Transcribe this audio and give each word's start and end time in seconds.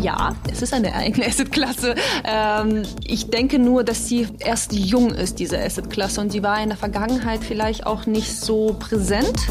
Ja, 0.00 0.34
es 0.50 0.62
ist 0.62 0.72
eine 0.72 0.94
eigene 0.94 1.26
Asset-Klasse. 1.26 1.94
Ähm, 2.24 2.82
ich 3.04 3.30
denke 3.30 3.58
nur, 3.58 3.84
dass 3.84 4.08
sie 4.08 4.28
erst 4.38 4.72
jung 4.72 5.10
ist, 5.10 5.38
diese 5.38 5.58
Asset-Klasse, 5.58 6.20
und 6.20 6.30
sie 6.30 6.42
war 6.42 6.62
in 6.62 6.68
der 6.68 6.78
Vergangenheit 6.78 7.40
vielleicht 7.42 7.86
auch 7.86 8.06
nicht 8.06 8.38
so 8.38 8.76
präsent. 8.78 9.48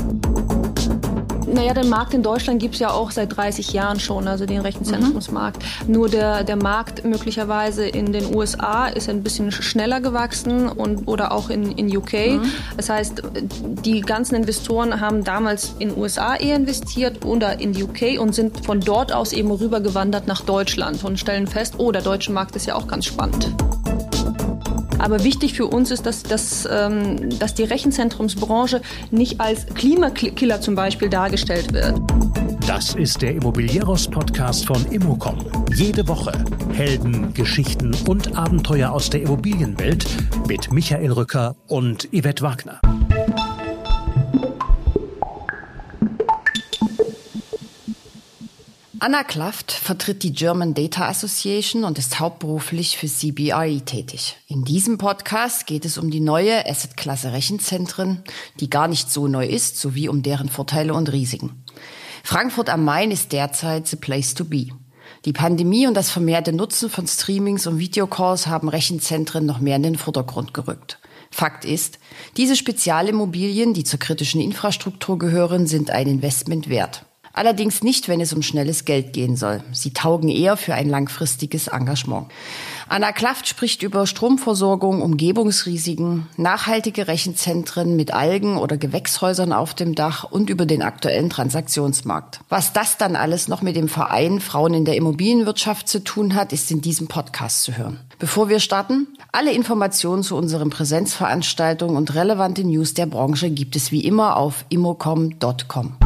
Naja, 1.47 1.73
den 1.73 1.87
Markt 1.87 2.13
in 2.13 2.23
Deutschland 2.23 2.61
gibt 2.61 2.73
es 2.73 2.81
ja 2.81 2.91
auch 2.91 3.11
seit 3.11 3.35
30 3.35 3.71
Jahren 3.71 3.99
schon, 3.99 4.27
also 4.27 4.45
den 4.45 4.59
Rechenzentrumsmarkt. 4.59 5.63
Mhm. 5.87 5.93
Nur 5.93 6.09
der, 6.09 6.43
der 6.43 6.57
Markt 6.57 7.05
möglicherweise 7.05 7.87
in 7.87 8.11
den 8.11 8.35
USA 8.35 8.87
ist 8.87 9.09
ein 9.09 9.23
bisschen 9.23 9.51
schneller 9.51 10.01
gewachsen 10.01 10.67
und, 10.67 11.07
oder 11.07 11.31
auch 11.31 11.49
in, 11.49 11.71
in 11.71 11.95
UK. 11.95 12.13
Mhm. 12.13 12.51
Das 12.75 12.89
heißt, 12.89 13.23
die 13.85 14.01
ganzen 14.01 14.35
Investoren 14.35 14.99
haben 14.99 15.23
damals 15.23 15.73
in 15.79 15.89
den 15.89 15.97
USA 15.97 16.35
eher 16.35 16.57
investiert 16.57 17.23
oder 17.25 17.59
in 17.61 17.71
die 17.71 17.83
UK 17.83 18.19
und 18.19 18.35
sind 18.35 18.65
von 18.65 18.81
dort 18.81 19.13
aus 19.13 19.31
eben 19.31 19.51
rübergewandert 19.51 20.27
nach 20.27 20.41
Deutschland 20.41 21.03
und 21.05 21.17
stellen 21.17 21.47
fest, 21.47 21.75
oh, 21.77 21.91
der 21.91 22.01
deutsche 22.01 22.31
Markt 22.33 22.55
ist 22.57 22.65
ja 22.65 22.75
auch 22.75 22.87
ganz 22.87 23.05
spannend. 23.05 23.49
Aber 24.99 25.23
wichtig 25.23 25.53
für 25.53 25.67
uns 25.67 25.91
ist, 25.91 26.05
dass, 26.05 26.23
dass, 26.23 26.67
ähm, 26.69 27.29
dass 27.39 27.53
die 27.53 27.63
Rechenzentrumsbranche 27.63 28.81
nicht 29.11 29.39
als 29.39 29.65
Klimakiller 29.67 30.61
zum 30.61 30.75
Beispiel 30.75 31.09
dargestellt 31.09 31.73
wird. 31.73 31.99
Das 32.67 32.95
ist 32.95 33.21
der 33.21 33.33
Immobilieros-Podcast 33.35 34.65
von 34.65 34.85
Immocom. 34.91 35.37
Jede 35.73 36.07
Woche 36.07 36.43
Helden, 36.73 37.33
Geschichten 37.33 37.95
und 38.07 38.37
Abenteuer 38.37 38.91
aus 38.91 39.09
der 39.09 39.21
Immobilienwelt 39.21 40.05
mit 40.47 40.71
Michael 40.71 41.11
Rücker 41.11 41.55
und 41.67 42.09
Yvette 42.11 42.43
Wagner. 42.43 42.81
Anna 48.99 49.23
Klaft 49.23 49.71
vertritt 49.71 50.23
die 50.23 50.33
German 50.33 50.73
Data 50.73 51.07
Association 51.07 51.83
und 51.83 51.99
ist 51.99 52.19
hauptberuflich 52.19 52.97
für 52.97 53.07
CBRE 53.07 53.81
tätig. 53.81 54.37
In 54.47 54.63
diesem 54.63 54.97
Podcast 54.97 55.67
geht 55.67 55.85
es 55.85 55.99
um 55.99 56.09
die 56.09 56.19
neue 56.19 56.67
Assetklasse 56.67 57.31
Rechenzentren, 57.31 58.23
die 58.59 58.71
gar 58.71 58.87
nicht 58.87 59.11
so 59.11 59.27
neu 59.27 59.45
ist, 59.45 59.79
sowie 59.79 60.09
um 60.09 60.23
deren 60.23 60.49
Vorteile 60.49 60.95
und 60.95 61.11
Risiken. 61.11 61.63
Frankfurt 62.23 62.69
am 62.69 62.85
Main 62.85 63.11
ist 63.11 63.33
derzeit 63.33 63.87
the 63.87 63.97
place 63.97 64.33
to 64.33 64.45
be. 64.45 64.67
Die 65.25 65.33
Pandemie 65.33 65.85
und 65.85 65.93
das 65.93 66.09
vermehrte 66.09 66.51
Nutzen 66.51 66.89
von 66.89 67.05
Streamings 67.05 67.67
und 67.67 67.77
Videocalls 67.77 68.47
haben 68.47 68.67
Rechenzentren 68.67 69.45
noch 69.45 69.59
mehr 69.59 69.75
in 69.75 69.83
den 69.83 69.97
Vordergrund 69.97 70.55
gerückt. 70.55 70.99
Fakt 71.29 71.65
ist, 71.65 71.99
diese 72.35 72.55
Spezialimmobilien, 72.55 73.73
die 73.73 73.83
zur 73.83 73.99
kritischen 73.99 74.41
Infrastruktur 74.41 75.19
gehören, 75.19 75.67
sind 75.67 75.91
ein 75.91 76.07
Investment 76.07 76.67
wert. 76.67 77.06
Allerdings 77.37 77.83
nicht, 77.83 78.07
wenn 78.07 78.19
es 78.19 78.33
um 78.33 78.41
schnelles 78.41 78.83
Geld 78.83 79.13
gehen 79.13 79.35
soll. 79.35 79.61
Sie 79.71 79.93
taugen 79.93 80.27
eher 80.27 80.57
für 80.57 80.73
ein 80.73 80.89
langfristiges 80.89 81.67
Engagement. 81.67 82.25
Anna 82.89 83.11
Klaft 83.11 83.47
spricht 83.47 83.83
über 83.83 84.07
Stromversorgung, 84.07 85.03
Umgebungsrisiken, 85.03 86.25
nachhaltige 86.35 87.07
Rechenzentren 87.07 87.95
mit 87.95 88.11
Algen 88.11 88.57
oder 88.57 88.77
Gewächshäusern 88.77 89.53
auf 89.53 89.75
dem 89.75 89.93
Dach 89.93 90.23
und 90.23 90.49
über 90.49 90.65
den 90.65 90.81
aktuellen 90.81 91.29
Transaktionsmarkt. 91.29 92.39
Was 92.49 92.73
das 92.73 92.97
dann 92.97 93.15
alles 93.15 93.47
noch 93.47 93.61
mit 93.61 93.75
dem 93.75 93.87
Verein 93.87 94.39
Frauen 94.39 94.73
in 94.73 94.85
der 94.85 94.95
Immobilienwirtschaft 94.95 95.87
zu 95.87 96.03
tun 96.03 96.33
hat, 96.33 96.53
ist 96.53 96.71
in 96.71 96.81
diesem 96.81 97.07
Podcast 97.07 97.61
zu 97.61 97.77
hören. 97.77 97.99
Bevor 98.17 98.49
wir 98.49 98.59
starten, 98.59 99.09
alle 99.31 99.53
Informationen 99.53 100.23
zu 100.23 100.35
unseren 100.37 100.71
Präsenzveranstaltungen 100.71 101.97
und 101.97 102.15
relevante 102.15 102.63
News 102.63 102.95
der 102.95 103.05
Branche 103.05 103.51
gibt 103.51 103.75
es 103.75 103.91
wie 103.91 104.03
immer 104.03 104.37
auf 104.37 104.65
immocom.com. 104.69 105.97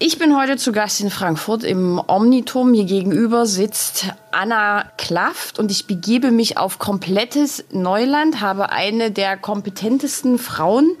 Ich 0.00 0.18
bin 0.18 0.36
heute 0.36 0.56
zu 0.56 0.72
Gast 0.72 1.00
in 1.00 1.08
Frankfurt 1.08 1.62
im 1.62 2.02
Omnitum. 2.04 2.72
Mir 2.72 2.84
gegenüber 2.84 3.46
sitzt 3.46 4.06
Anna 4.32 4.90
Klaft 4.98 5.60
und 5.60 5.70
ich 5.70 5.86
begebe 5.86 6.32
mich 6.32 6.58
auf 6.58 6.80
komplettes 6.80 7.64
Neuland, 7.70 8.40
habe 8.40 8.70
eine 8.70 9.12
der 9.12 9.36
kompetentesten 9.36 10.40
Frauen 10.40 10.96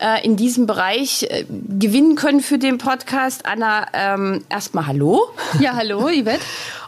äh, 0.00 0.24
in 0.24 0.36
diesem 0.36 0.66
Bereich 0.66 1.24
äh, 1.24 1.46
gewinnen 1.48 2.14
können 2.14 2.40
für 2.40 2.58
den 2.58 2.78
Podcast. 2.78 3.44
Anna, 3.44 3.86
ähm, 3.92 4.44
erstmal 4.48 4.86
hallo. 4.86 5.20
Ja, 5.58 5.74
hallo, 5.74 6.08
Yvette. 6.08 6.40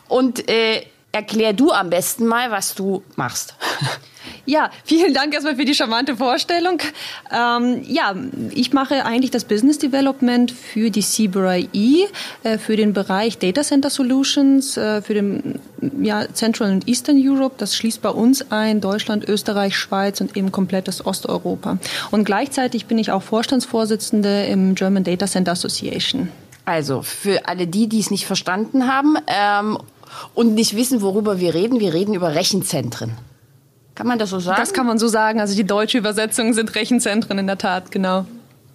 Und 0.06 0.48
äh, 0.48 0.86
erklär 1.10 1.52
du 1.52 1.72
am 1.72 1.90
besten 1.90 2.26
mal, 2.26 2.52
was 2.52 2.76
du 2.76 3.02
machst. 3.16 3.54
Ja, 4.50 4.68
vielen 4.82 5.14
Dank 5.14 5.32
erstmal 5.32 5.54
für 5.54 5.64
die 5.64 5.76
charmante 5.76 6.16
Vorstellung. 6.16 6.78
Ähm, 7.32 7.82
ja, 7.86 8.16
ich 8.50 8.72
mache 8.72 9.06
eigentlich 9.06 9.30
das 9.30 9.44
Business 9.44 9.78
Development 9.78 10.50
für 10.50 10.90
die 10.90 11.02
CBRI, 11.02 12.08
äh, 12.42 12.58
für 12.58 12.74
den 12.74 12.92
Bereich 12.92 13.38
Data 13.38 13.62
Center 13.62 13.90
Solutions, 13.90 14.76
äh, 14.76 15.02
für 15.02 15.14
den 15.14 15.60
ja, 16.02 16.26
Central 16.32 16.72
und 16.72 16.88
Eastern 16.88 17.16
Europe. 17.24 17.54
Das 17.58 17.76
schließt 17.76 18.02
bei 18.02 18.08
uns 18.08 18.50
ein 18.50 18.80
Deutschland, 18.80 19.28
Österreich, 19.28 19.76
Schweiz 19.76 20.20
und 20.20 20.36
eben 20.36 20.50
komplettes 20.50 21.06
Osteuropa. 21.06 21.78
Und 22.10 22.24
gleichzeitig 22.24 22.86
bin 22.86 22.98
ich 22.98 23.12
auch 23.12 23.22
Vorstandsvorsitzende 23.22 24.46
im 24.46 24.74
German 24.74 25.04
Data 25.04 25.28
Center 25.28 25.52
Association. 25.52 26.28
Also 26.64 27.02
für 27.02 27.46
alle 27.46 27.68
die, 27.68 27.88
die 27.88 28.00
es 28.00 28.10
nicht 28.10 28.26
verstanden 28.26 28.88
haben 28.88 29.16
ähm, 29.28 29.78
und 30.34 30.54
nicht 30.54 30.74
wissen, 30.74 31.02
worüber 31.02 31.38
wir 31.38 31.54
reden, 31.54 31.78
wir 31.78 31.94
reden 31.94 32.14
über 32.14 32.34
Rechenzentren. 32.34 33.16
Kann 34.00 34.06
man 34.06 34.18
das 34.18 34.30
so 34.30 34.40
sagen? 34.40 34.56
Das 34.58 34.72
kann 34.72 34.86
man 34.86 34.98
so 34.98 35.08
sagen. 35.08 35.40
Also 35.40 35.54
die 35.54 35.66
deutsche 35.66 35.98
Übersetzung 35.98 36.54
sind 36.54 36.74
Rechenzentren 36.74 37.38
in 37.38 37.46
der 37.46 37.58
Tat, 37.58 37.92
genau. 37.92 38.24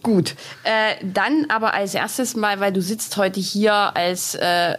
Gut. 0.03 0.35
Äh, 0.63 1.03
dann 1.03 1.47
aber 1.49 1.73
als 1.73 1.95
erstes 1.95 2.35
mal, 2.35 2.59
weil 2.59 2.71
du 2.71 2.79
sitzt 2.79 3.17
heute 3.17 3.39
hier 3.39 3.73
als 3.73 4.35
äh, 4.35 4.77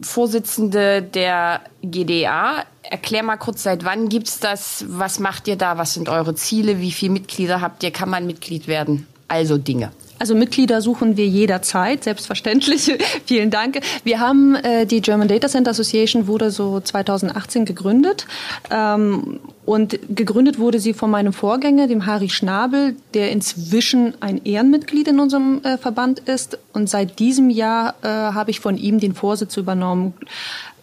Vorsitzende 0.00 1.02
der 1.02 1.62
GDA. 1.82 2.66
Erklär 2.84 3.24
mal 3.24 3.36
kurz, 3.36 3.64
seit 3.64 3.84
wann 3.84 4.08
gibt 4.08 4.28
es 4.28 4.38
das? 4.38 4.84
Was 4.86 5.18
macht 5.18 5.48
ihr 5.48 5.56
da? 5.56 5.76
Was 5.76 5.92
sind 5.92 6.08
eure 6.08 6.36
Ziele? 6.36 6.78
Wie 6.78 6.92
viele 6.92 7.14
Mitglieder 7.14 7.60
habt 7.60 7.82
ihr? 7.82 7.90
Kann 7.90 8.10
man 8.10 8.26
Mitglied 8.26 8.68
werden? 8.68 9.08
Also 9.26 9.58
Dinge. 9.58 9.90
Also 10.18 10.34
Mitglieder 10.34 10.80
suchen 10.80 11.16
wir 11.16 11.26
jederzeit, 11.26 12.04
selbstverständlich. 12.04 12.92
Vielen 13.24 13.50
Dank. 13.50 13.80
Wir 14.04 14.20
haben 14.20 14.54
äh, 14.56 14.86
die 14.86 15.00
German 15.00 15.28
Data 15.28 15.48
Center 15.48 15.70
Association 15.70 16.26
wurde 16.26 16.50
so 16.50 16.80
2018 16.80 17.64
gegründet. 17.64 18.26
Ähm, 18.70 19.40
und 19.68 19.98
gegründet 20.08 20.58
wurde 20.58 20.80
sie 20.80 20.94
von 20.94 21.10
meinem 21.10 21.34
Vorgänger, 21.34 21.88
dem 21.88 22.06
Harry 22.06 22.30
Schnabel, 22.30 22.96
der 23.12 23.30
inzwischen 23.32 24.14
ein 24.22 24.42
Ehrenmitglied 24.42 25.08
in 25.08 25.20
unserem 25.20 25.62
äh, 25.62 25.76
Verband 25.76 26.20
ist. 26.20 26.58
Und 26.72 26.88
seit 26.88 27.18
diesem 27.18 27.50
Jahr 27.50 27.94
äh, 28.00 28.08
habe 28.08 28.50
ich 28.50 28.60
von 28.60 28.78
ihm 28.78 28.98
den 28.98 29.14
Vorsitz 29.14 29.58
übernommen. 29.58 30.14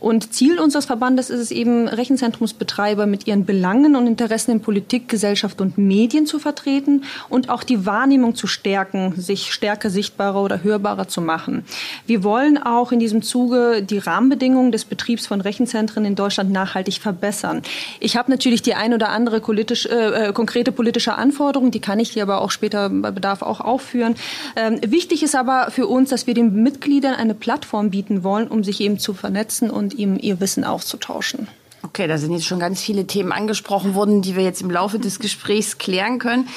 Und 0.06 0.36
Ziel 0.36 0.60
unseres 0.60 0.86
Verbandes 0.86 1.32
ist 1.32 1.40
es 1.40 1.50
eben, 1.50 1.88
Rechenzentrumsbetreiber 1.88 3.08
mit 3.08 3.26
ihren 3.26 3.44
Belangen 3.44 3.96
und 3.96 4.06
Interessen 4.06 4.52
in 4.52 4.62
Politik, 4.62 5.10
Gesellschaft 5.10 5.62
und 5.62 5.80
Medien 5.80 6.28
zu 6.28 6.38
vertreten 6.38 7.06
und 7.28 7.50
auch 7.50 7.64
die 7.64 7.88
Wahrnehmung 7.88 8.36
zu 8.36 8.46
stärken, 8.46 9.16
sich 9.18 9.52
stärker 9.52 9.90
sichtbarer 9.90 10.44
oder 10.44 10.64
hörbarer 10.64 11.08
zu 11.08 11.22
machen. 11.22 11.66
Wir 12.06 12.24
wollen 12.24 12.62
auch 12.62 12.92
in 12.92 13.00
diesem 13.00 13.24
Zuge 13.24 13.82
die 13.82 13.98
Rahmenbedingungen 13.98 14.72
des 14.72 14.86
Betriebs 14.86 15.26
von 15.26 15.42
Rechenzentren 15.42 16.06
in 16.06 16.14
Deutschland 16.14 16.52
nachhaltig 16.52 17.00
verbessern. 17.00 17.64
Ich 18.00 18.16
habe 18.16 18.30
natürlich 18.30 18.62
die 18.62 18.75
ein 18.76 18.94
oder 18.94 19.10
andere 19.10 19.40
politisch, 19.40 19.86
äh, 19.86 20.30
äh 20.30 20.34
konkrete 20.34 20.72
politische 20.72 21.16
Anforderung, 21.16 21.72
die 21.72 21.80
kann 21.80 22.00
ich 22.00 22.12
hier 22.12 22.24
aber 22.24 22.42
auch 22.42 22.52
später 22.52 22.90
bei 22.90 23.12
Bedarf 23.12 23.42
auch 23.42 23.62
aufführen. 23.62 24.16
Ähm, 24.56 24.80
wichtig 24.86 25.24
ist 25.24 25.36
aber 25.36 25.72
für 25.72 25.88
uns, 25.88 26.10
dass 26.10 26.28
wir 26.28 26.34
den 26.34 26.64
Mitgliedern 26.64 27.16
eine 27.16 27.34
Plattform 27.34 27.90
bieten 27.90 28.24
wollen, 28.24 28.48
um 28.48 28.64
sich 28.64 28.82
eben 28.82 29.00
zu 29.00 29.14
vernetzen 29.14 29.70
und 29.70 29.94
ihm 29.94 30.18
ihr 30.20 30.40
Wissen 30.40 30.64
auszutauschen. 30.64 31.48
Okay, 31.86 32.08
da 32.08 32.18
sind 32.18 32.34
jetzt 32.34 32.48
schon 32.48 32.60
ganz 32.60 32.82
viele 32.82 33.06
Themen 33.06 33.32
angesprochen 33.32 33.94
worden, 33.94 34.24
die 34.24 34.36
wir 34.36 34.44
jetzt 34.44 34.62
im 34.62 34.72
Laufe 34.72 34.98
des 34.98 35.20
Gesprächs 35.20 35.78
klären 35.78 36.18
können. 36.18 36.48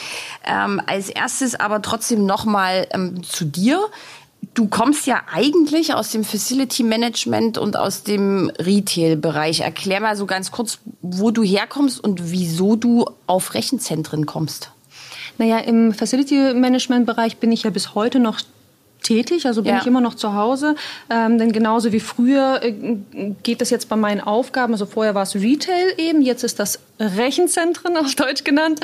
Ähm, 0.47 0.81
als 0.87 1.10
erstes 1.10 1.54
aber 1.54 1.83
trotzdem 1.83 2.25
nochmal 2.25 2.89
ähm, 2.92 3.22
zu 3.22 3.45
dir. 3.45 3.78
Du 4.55 4.67
kommst 4.67 5.07
ja 5.07 5.23
eigentlich 5.33 5.95
aus 5.95 6.11
dem 6.11 6.25
Facility 6.25 6.83
Management 6.83 7.59
und 7.59 7.77
aus 7.77 8.03
dem 8.03 8.51
Retail-Bereich. 8.59 9.61
Erklär 9.61 10.01
mal 10.01 10.17
so 10.17 10.27
ganz 10.27 10.51
kurz, 10.51 10.79
wo 11.01 11.31
du 11.31 11.43
herkommst 11.43 12.03
und 12.03 12.33
wieso 12.33 12.75
du 12.75 13.05
auf 13.27 13.55
Rechenzentren 13.55 14.27
kommst. 14.27 14.73
Naja, 15.39 15.59
im 15.59 15.95
Facility 15.95 16.55
Management-Bereich 16.55 17.37
bin 17.37 17.53
ich 17.53 17.63
ja 17.63 17.71
bis 17.71 17.95
heute 17.95 18.19
noch 18.19 18.41
tätig, 19.03 19.47
also 19.47 19.62
bin 19.62 19.72
ja. 19.72 19.80
ich 19.80 19.86
immer 19.86 20.00
noch 20.00 20.15
zu 20.15 20.34
Hause. 20.34 20.74
Ähm, 21.10 21.39
denn 21.39 21.53
genauso 21.53 21.92
wie 21.92 22.00
früher 22.00 22.60
äh, 22.62 22.74
geht 23.42 23.62
es 23.62 23.71
jetzt 23.71 23.89
bei 23.89 23.97
meinen 23.97 24.21
Aufgaben, 24.21 24.72
also 24.72 24.86
vorher 24.86 25.15
war 25.15 25.22
es 25.22 25.34
Retail 25.34 25.95
eben, 25.97 26.22
jetzt 26.22 26.45
ist 26.45 26.59
das 26.59 26.80
Rechenzentren 27.00 27.97
auf 27.97 28.15
Deutsch 28.15 28.45
genannt. 28.45 28.80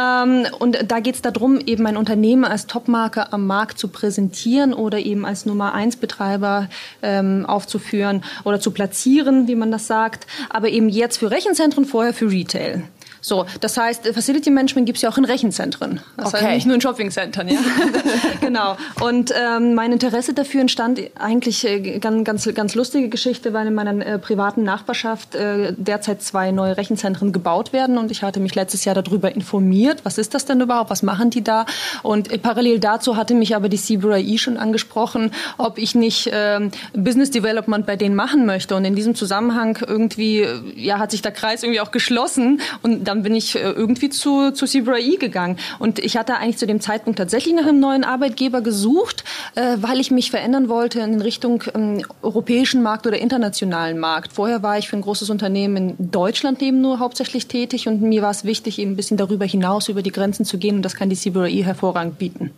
Ähm, 0.00 0.46
und 0.58 0.78
da 0.90 1.00
geht 1.00 1.16
es 1.16 1.22
darum, 1.22 1.58
eben 1.60 1.86
ein 1.86 1.96
Unternehmen 1.96 2.44
als 2.44 2.66
Topmarke 2.66 3.32
am 3.32 3.46
Markt 3.46 3.78
zu 3.78 3.88
präsentieren 3.88 4.72
oder 4.72 4.98
eben 4.98 5.24
als 5.24 5.46
Nummer 5.46 5.74
eins 5.74 5.96
Betreiber 5.96 6.68
ähm, 7.02 7.44
aufzuführen 7.46 8.22
oder 8.44 8.60
zu 8.60 8.70
platzieren, 8.70 9.48
wie 9.48 9.56
man 9.56 9.70
das 9.70 9.86
sagt. 9.86 10.26
Aber 10.48 10.68
eben 10.68 10.88
jetzt 10.88 11.18
für 11.18 11.30
Rechenzentren, 11.30 11.84
vorher 11.84 12.14
für 12.14 12.30
Retail. 12.30 12.84
So, 13.26 13.44
das 13.60 13.76
heißt, 13.76 14.06
Facility 14.06 14.50
Management 14.50 14.86
gibt 14.86 14.98
es 14.98 15.02
ja 15.02 15.08
auch 15.08 15.18
in 15.18 15.24
Rechenzentren. 15.24 15.98
Das 16.16 16.28
okay. 16.28 16.44
heißt 16.44 16.54
nicht 16.54 16.66
nur 16.66 16.76
in 16.76 16.80
Shoppingcentern, 16.80 17.48
ja. 17.48 17.58
genau. 18.40 18.76
Und 19.00 19.34
ähm, 19.36 19.74
mein 19.74 19.90
Interesse 19.90 20.32
dafür 20.32 20.60
entstand 20.60 21.00
eigentlich 21.18 21.66
äh, 21.66 21.98
ganz, 21.98 22.22
ganz, 22.22 22.48
ganz 22.54 22.76
lustige 22.76 23.08
Geschichte, 23.08 23.52
weil 23.52 23.66
in 23.66 23.74
meiner 23.74 24.06
äh, 24.06 24.20
privaten 24.20 24.62
Nachbarschaft 24.62 25.34
äh, 25.34 25.74
derzeit 25.76 26.22
zwei 26.22 26.52
neue 26.52 26.76
Rechenzentren 26.76 27.32
gebaut 27.32 27.72
werden 27.72 27.98
und 27.98 28.12
ich 28.12 28.22
hatte 28.22 28.38
mich 28.38 28.54
letztes 28.54 28.84
Jahr 28.84 28.94
darüber 28.94 29.34
informiert, 29.34 30.04
was 30.04 30.18
ist 30.18 30.32
das 30.32 30.44
denn 30.44 30.60
überhaupt, 30.60 30.90
was 30.90 31.02
machen 31.02 31.30
die 31.30 31.42
da? 31.42 31.66
Und 32.04 32.30
äh, 32.30 32.38
parallel 32.38 32.78
dazu 32.78 33.16
hatte 33.16 33.34
mich 33.34 33.56
aber 33.56 33.68
die 33.68 33.76
CBRI 33.76 34.38
schon 34.38 34.56
angesprochen, 34.56 35.32
ob 35.58 35.78
ich 35.78 35.96
nicht 35.96 36.30
ähm, 36.32 36.70
Business 36.94 37.32
Development 37.32 37.86
bei 37.86 37.96
denen 37.96 38.14
machen 38.14 38.46
möchte. 38.46 38.76
Und 38.76 38.84
in 38.84 38.94
diesem 38.94 39.16
Zusammenhang 39.16 39.78
irgendwie, 39.84 40.42
äh, 40.42 40.60
ja, 40.76 41.00
hat 41.00 41.10
sich 41.10 41.22
der 41.22 41.32
Kreis 41.32 41.64
irgendwie 41.64 41.80
auch 41.80 41.90
geschlossen 41.90 42.60
und 42.82 43.02
dann 43.02 43.15
bin 43.22 43.34
ich 43.34 43.56
äh, 43.56 43.60
irgendwie 43.60 44.10
zu, 44.10 44.52
zu 44.52 44.66
CBRI 44.66 45.16
gegangen. 45.16 45.58
Und 45.78 45.98
ich 45.98 46.16
hatte 46.16 46.36
eigentlich 46.36 46.58
zu 46.58 46.66
dem 46.66 46.80
Zeitpunkt 46.80 47.18
tatsächlich 47.18 47.54
nach 47.54 47.66
einem 47.66 47.80
neuen 47.80 48.04
Arbeitgeber 48.04 48.60
gesucht, 48.60 49.24
äh, 49.54 49.76
weil 49.80 50.00
ich 50.00 50.10
mich 50.10 50.30
verändern 50.30 50.68
wollte 50.68 51.00
in 51.00 51.20
Richtung 51.20 51.64
ähm, 51.74 52.04
europäischen 52.22 52.82
Markt 52.82 53.06
oder 53.06 53.18
internationalen 53.18 53.98
Markt. 53.98 54.32
Vorher 54.32 54.62
war 54.62 54.78
ich 54.78 54.88
für 54.88 54.96
ein 54.96 55.02
großes 55.02 55.30
Unternehmen 55.30 55.76
in 55.98 56.10
Deutschland 56.10 56.62
eben 56.62 56.80
nur 56.80 56.98
hauptsächlich 56.98 57.46
tätig 57.46 57.88
und 57.88 58.02
mir 58.02 58.22
war 58.22 58.30
es 58.30 58.44
wichtig, 58.44 58.78
eben 58.78 58.92
ein 58.92 58.96
bisschen 58.96 59.16
darüber 59.16 59.44
hinaus, 59.44 59.88
über 59.88 60.02
die 60.02 60.12
Grenzen 60.12 60.44
zu 60.44 60.58
gehen 60.58 60.76
und 60.76 60.82
das 60.82 60.94
kann 60.94 61.10
die 61.10 61.16
CBRI 61.16 61.62
hervorragend 61.62 62.18
bieten. 62.18 62.50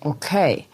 Okay. 0.00 0.64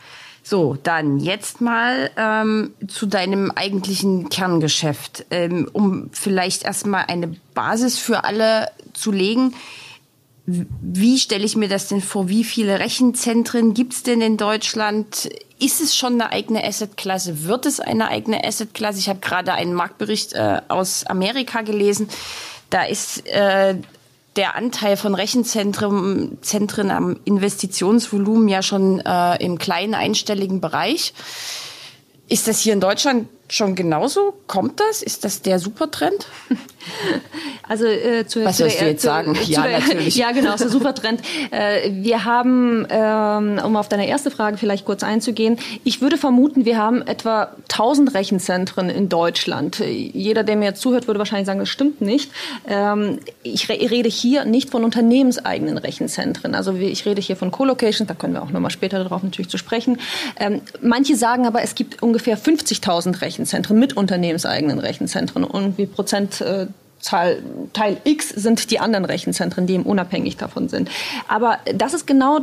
So, 0.46 0.76
dann 0.82 1.20
jetzt 1.20 1.62
mal 1.62 2.10
ähm, 2.19 2.75
zu 2.87 3.06
deinem 3.06 3.50
eigentlichen 3.50 4.28
Kerngeschäft, 4.28 5.25
ähm, 5.30 5.70
um 5.72 6.10
vielleicht 6.12 6.64
erstmal 6.64 7.06
eine 7.08 7.34
Basis 7.54 7.98
für 7.98 8.25
alle 8.25 8.69
zu 8.94 9.12
legen. 9.12 9.55
Wie 10.46 11.19
stelle 11.19 11.44
ich 11.44 11.56
mir 11.56 11.69
das 11.69 11.88
denn 11.88 12.02
vor? 12.02 12.29
Wie 12.29 12.44
viele 12.44 12.79
Rechenzentren 12.79 13.73
gibt 13.73 13.94
es 13.94 14.02
denn 14.02 14.20
in 14.20 14.37
Deutschland? 14.37 15.31
Ist 15.58 15.81
es 15.81 15.96
schon 15.96 16.20
eine 16.20 16.32
eigene 16.32 16.62
Assetklasse? 16.62 17.44
Wird 17.44 17.64
es 17.64 17.81
eine 17.81 18.08
eigene 18.08 18.44
Assetklasse? 18.44 18.99
Ich 18.99 19.08
habe 19.08 19.20
gerade 19.20 19.55
einen 19.55 19.73
Marktbericht 19.73 20.35
äh, 20.35 20.61
aus 20.69 21.06
Amerika 21.06 21.62
gelesen. 21.62 22.08
Da 22.69 22.85
ist 22.85 23.26
äh, 23.26 23.76
der 24.37 24.56
Anteil 24.56 24.99
von 24.99 25.14
Rechenzentren 25.14 26.38
Zentren 26.43 26.90
am 26.90 27.17
Investitionsvolumen 27.25 28.49
ja 28.49 28.62
schon 28.62 29.00
äh, 29.00 29.43
im 29.43 29.56
kleinen 29.56 29.94
einstelligen 29.94 30.61
Bereich. 30.61 31.14
Ist 32.29 32.49
das 32.49 32.61
hier 32.61 32.75
in 32.75 32.81
Deutschland 32.81 33.29
schon 33.49 33.75
genauso? 33.75 34.35
Kommt 34.46 34.81
das? 34.81 35.02
Ist 35.02 35.25
das 35.25 35.43
der 35.43 35.58
Supertrend? 35.58 36.26
Also 37.67 37.87
äh, 37.87 38.26
zu, 38.26 38.44
Was 38.44 38.58
sollst 38.58 38.79
du 38.79 38.85
jetzt 38.85 39.00
zu, 39.00 39.06
sagen? 39.06 39.35
Zu, 39.35 39.50
ja, 39.50 39.62
zu, 39.62 39.70
natürlich. 39.70 40.17
Ja, 40.25 40.32
genau, 40.32 40.52
ist 40.52 40.61
ein 40.61 40.69
Supertrend. 40.69 41.23
Äh, 41.50 41.91
wir 41.93 42.26
haben, 42.26 42.87
ähm, 42.91 43.58
um 43.64 43.76
auf 43.76 43.88
deine 43.88 44.06
erste 44.06 44.31
Frage 44.31 44.58
vielleicht 44.58 44.85
kurz 44.85 45.02
einzugehen, 45.02 45.56
ich 45.82 46.02
würde 46.02 46.19
vermuten, 46.19 46.67
wir 46.67 46.76
haben 46.76 47.00
etwa 47.00 47.52
1000 47.73 48.12
Rechenzentren 48.12 48.91
in 48.91 49.08
Deutschland. 49.08 49.79
Jeder, 49.79 50.44
der 50.44 50.56
mir 50.56 50.75
zuhört, 50.75 51.06
würde 51.06 51.17
wahrscheinlich 51.20 51.47
sagen, 51.47 51.58
das 51.58 51.70
stimmt 51.70 52.02
nicht. 52.02 52.31
Ähm, 52.69 53.19
ich 53.43 53.70
re 53.70 53.79
rede 53.90 54.11
hier 54.11 54.44
nicht 54.44 54.69
von 54.69 54.85
unternehmenseigenen 54.85 55.79
Rechenzentren. 55.79 56.55
Also 56.55 56.75
ich 56.75 57.06
rede 57.06 57.23
hier 57.23 57.37
von 57.37 57.50
Co-Locations, 57.50 58.06
da 58.06 58.12
können 58.12 58.35
wir 58.35 58.43
auch 58.43 58.50
nochmal 58.50 58.73
später 58.73 59.02
darauf 59.02 59.23
natürlich 59.23 59.49
zu 59.49 59.56
sprechen. 59.56 59.99
Ähm, 60.38 60.61
manche 60.82 61.17
sagen 61.17 61.47
aber, 61.47 61.62
es 61.62 61.75
gibt 61.75 62.02
ungefähr 62.02 62.37
50.000 62.37 63.23
Rechenzentren 63.23 63.33
mit 63.75 63.96
unternehmenseigenen 63.96 64.78
Rechenzentren. 64.78 65.44
Und 65.44 65.78
wie 65.78 65.86
Prozent 65.86 66.40
äh, 66.40 66.66
Teil 67.02 67.98
X 68.04 68.31
sind 68.31 68.70
die 68.70 68.81
anderen 68.81 69.04
Rechenzentren, 69.04 69.66
die 69.66 69.75
eben 69.75 69.82
unabhängig 69.82 70.36
davon 70.36 70.69
sind. 70.69 70.90
Aber 71.28 71.58
das 71.75 71.92
ist 71.92 72.06
genau 72.06 72.40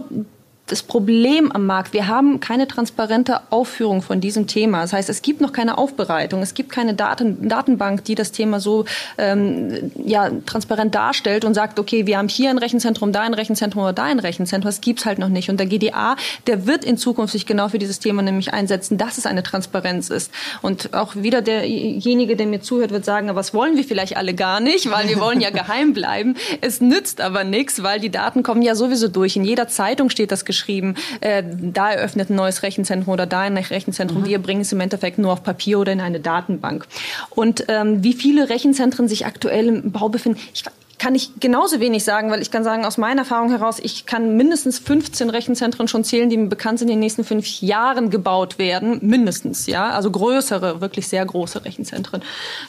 das 0.72 0.84
Problem 0.84 1.52
am 1.52 1.66
Markt. 1.66 1.92
Wir 1.92 2.08
haben 2.08 2.40
keine 2.40 2.68
transparente 2.68 3.42
Aufführung 3.50 4.02
von 4.02 4.22
diesem 4.22 4.48
Thema. 4.48 4.82
Das 4.82 4.94
heißt, 4.94 5.10
es 5.10 5.22
gibt 5.22 5.42
noch 5.42 5.52
keine 5.52 5.78
Aufbereitung, 5.78 6.42
es 6.42 6.54
gibt 6.54 6.72
keine 6.72 6.94
Daten, 6.94 7.50
Datenbank, 7.50 8.06
die 8.06 8.16
das 8.16 8.32
Thema 8.32 8.62
so 8.62 8.86
ähm, 9.18 9.92
ja, 10.04 10.32
transparent 10.46 10.96
darstellt 10.96 11.44
und 11.44 11.54
sagt, 11.54 11.78
okay, 11.78 12.06
wir 12.06 12.18
haben 12.18 12.30
hier 12.30 12.50
ein 12.50 12.58
Rechenzentrum, 12.58 13.12
da 13.12 13.22
ein 13.22 13.34
Rechenzentrum 13.34 13.84
oder 13.84 13.94
da 13.94 14.04
ein 14.04 14.20
Rechenzentrum. 14.20 14.70
Das 14.70 14.80
gibt's 14.80 15.06
halt 15.06 15.20
noch 15.20 15.28
nicht. 15.28 15.50
Und 15.50 15.60
der 15.60 15.68
GDA, 15.68 16.16
der 16.48 16.66
wird 16.66 16.86
in 16.86 16.98
Zukunft 16.98 17.34
sich 17.34 17.46
genau 17.46 17.68
für 17.68 17.80
dieses 17.80 18.00
Thema 18.00 18.22
nämlich 18.22 18.54
einsetzen, 18.54 18.98
dass 18.98 19.18
es 19.18 19.26
eine 19.26 19.44
Transparenz 19.44 20.10
ist. 20.10 20.32
Und 20.62 20.94
auch 20.94 21.16
wieder 21.16 21.42
derjenige, 21.42 22.38
der 22.38 22.48
mir 22.48 22.62
zuhört, 22.62 22.92
wird 22.92 23.04
sagen, 23.04 23.34
was 23.36 23.54
wollen 23.54 23.76
wir 23.76 23.84
vielleicht 23.84 24.16
alle 24.16 24.34
gar 24.34 24.62
nicht, 24.62 24.90
weil 24.90 25.10
wir 25.10 25.20
wollen 25.20 25.42
ja 25.42 25.50
geheim 25.52 25.94
bleiben. 25.94 26.38
Es 26.62 26.80
nützt 26.80 27.20
aber 27.20 27.44
nichts, 27.44 27.84
weil 27.84 28.00
die 28.00 28.10
Daten 28.10 28.42
kommen 28.42 28.62
ja 28.62 28.76
sowieso 28.76 29.10
durch. 29.10 29.36
In 29.36 29.44
jeder 29.44 29.68
Zeitung 29.68 30.10
steht 30.10 30.32
das 30.32 30.46
geschrieben 30.46 30.61
geschrieben, 30.62 30.96
äh, 31.22 31.44
da 31.44 31.92
eröffnet 31.92 32.30
ein 32.30 32.36
neues 32.36 32.64
Rechenzentrum 32.64 33.14
oder 33.14 33.26
da 33.26 33.42
ein 33.42 33.58
Rechenzentrum. 33.58 34.22
Mhm. 34.22 34.26
Wir 34.26 34.40
bringen 34.40 34.62
es 34.62 34.72
im 34.72 34.80
Endeffekt 34.80 35.18
nur 35.18 35.34
auf 35.34 35.44
Papier 35.44 35.80
oder 35.80 35.92
in 35.92 36.02
eine 36.02 36.20
Datenbank. 36.20 36.86
Und 37.30 37.66
ähm, 37.68 38.04
wie 38.04 38.14
viele 38.14 38.50
Rechenzentren 38.50 39.08
sich 39.08 39.26
aktuell 39.26 39.68
im 39.68 39.92
Bau 39.92 40.10
befinden, 40.10 40.40
ich, 40.54 40.64
kann 41.00 41.16
ich 41.16 41.32
genauso 41.40 41.80
wenig 41.80 42.04
sagen, 42.04 42.30
weil 42.30 42.44
ich 42.44 42.52
kann 42.52 42.64
sagen, 42.64 42.86
aus 42.86 43.00
meiner 43.00 43.22
Erfahrung 43.22 43.50
heraus, 43.50 43.80
ich 43.82 44.06
kann 44.06 44.38
mindestens 44.38 44.78
15 44.78 45.32
Rechenzentren 45.32 45.88
schon 45.88 46.04
zählen, 46.04 46.30
die 46.30 46.38
mir 46.38 46.48
bekannt 46.48 46.78
sind, 46.78 46.90
in 46.90 46.96
den 46.96 47.00
nächsten 47.00 47.24
fünf 47.24 47.62
Jahren 47.62 48.12
gebaut 48.12 48.60
werden. 48.60 49.00
Mindestens, 49.02 49.66
ja. 49.66 49.90
Also 49.90 50.12
größere, 50.12 50.80
wirklich 50.80 51.08
sehr 51.08 51.26
große 51.26 51.66
Rechenzentren. 51.66 52.22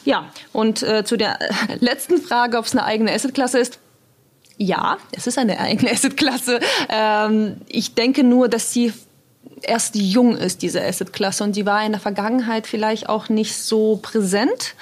Ja, 0.03 0.25
und 0.51 0.81
äh, 0.81 1.05
zu 1.05 1.15
der 1.15 1.37
letzten 1.79 2.17
Frage, 2.17 2.57
ob 2.57 2.65
es 2.65 2.71
eine 2.71 2.85
eigene 2.85 3.13
Assetklasse 3.13 3.59
ist. 3.59 3.77
Ja, 4.57 4.97
es 5.11 5.27
ist 5.27 5.37
eine 5.37 5.59
eigene 5.59 5.91
Assetklasse. 5.91 6.59
Ähm, 6.89 7.57
ich 7.67 7.95
denke 7.95 8.23
nur, 8.23 8.49
dass 8.49 8.71
sie 8.71 8.93
erst 9.63 9.95
jung 9.95 10.35
ist, 10.37 10.61
diese 10.61 10.83
Asset-Klasse. 10.83 11.43
Und 11.43 11.55
die 11.55 11.65
war 11.65 11.85
in 11.85 11.91
der 11.93 12.01
Vergangenheit 12.01 12.67
vielleicht 12.67 13.09
auch 13.09 13.29
nicht 13.29 13.55
so 13.55 13.99
präsent. 14.01 14.75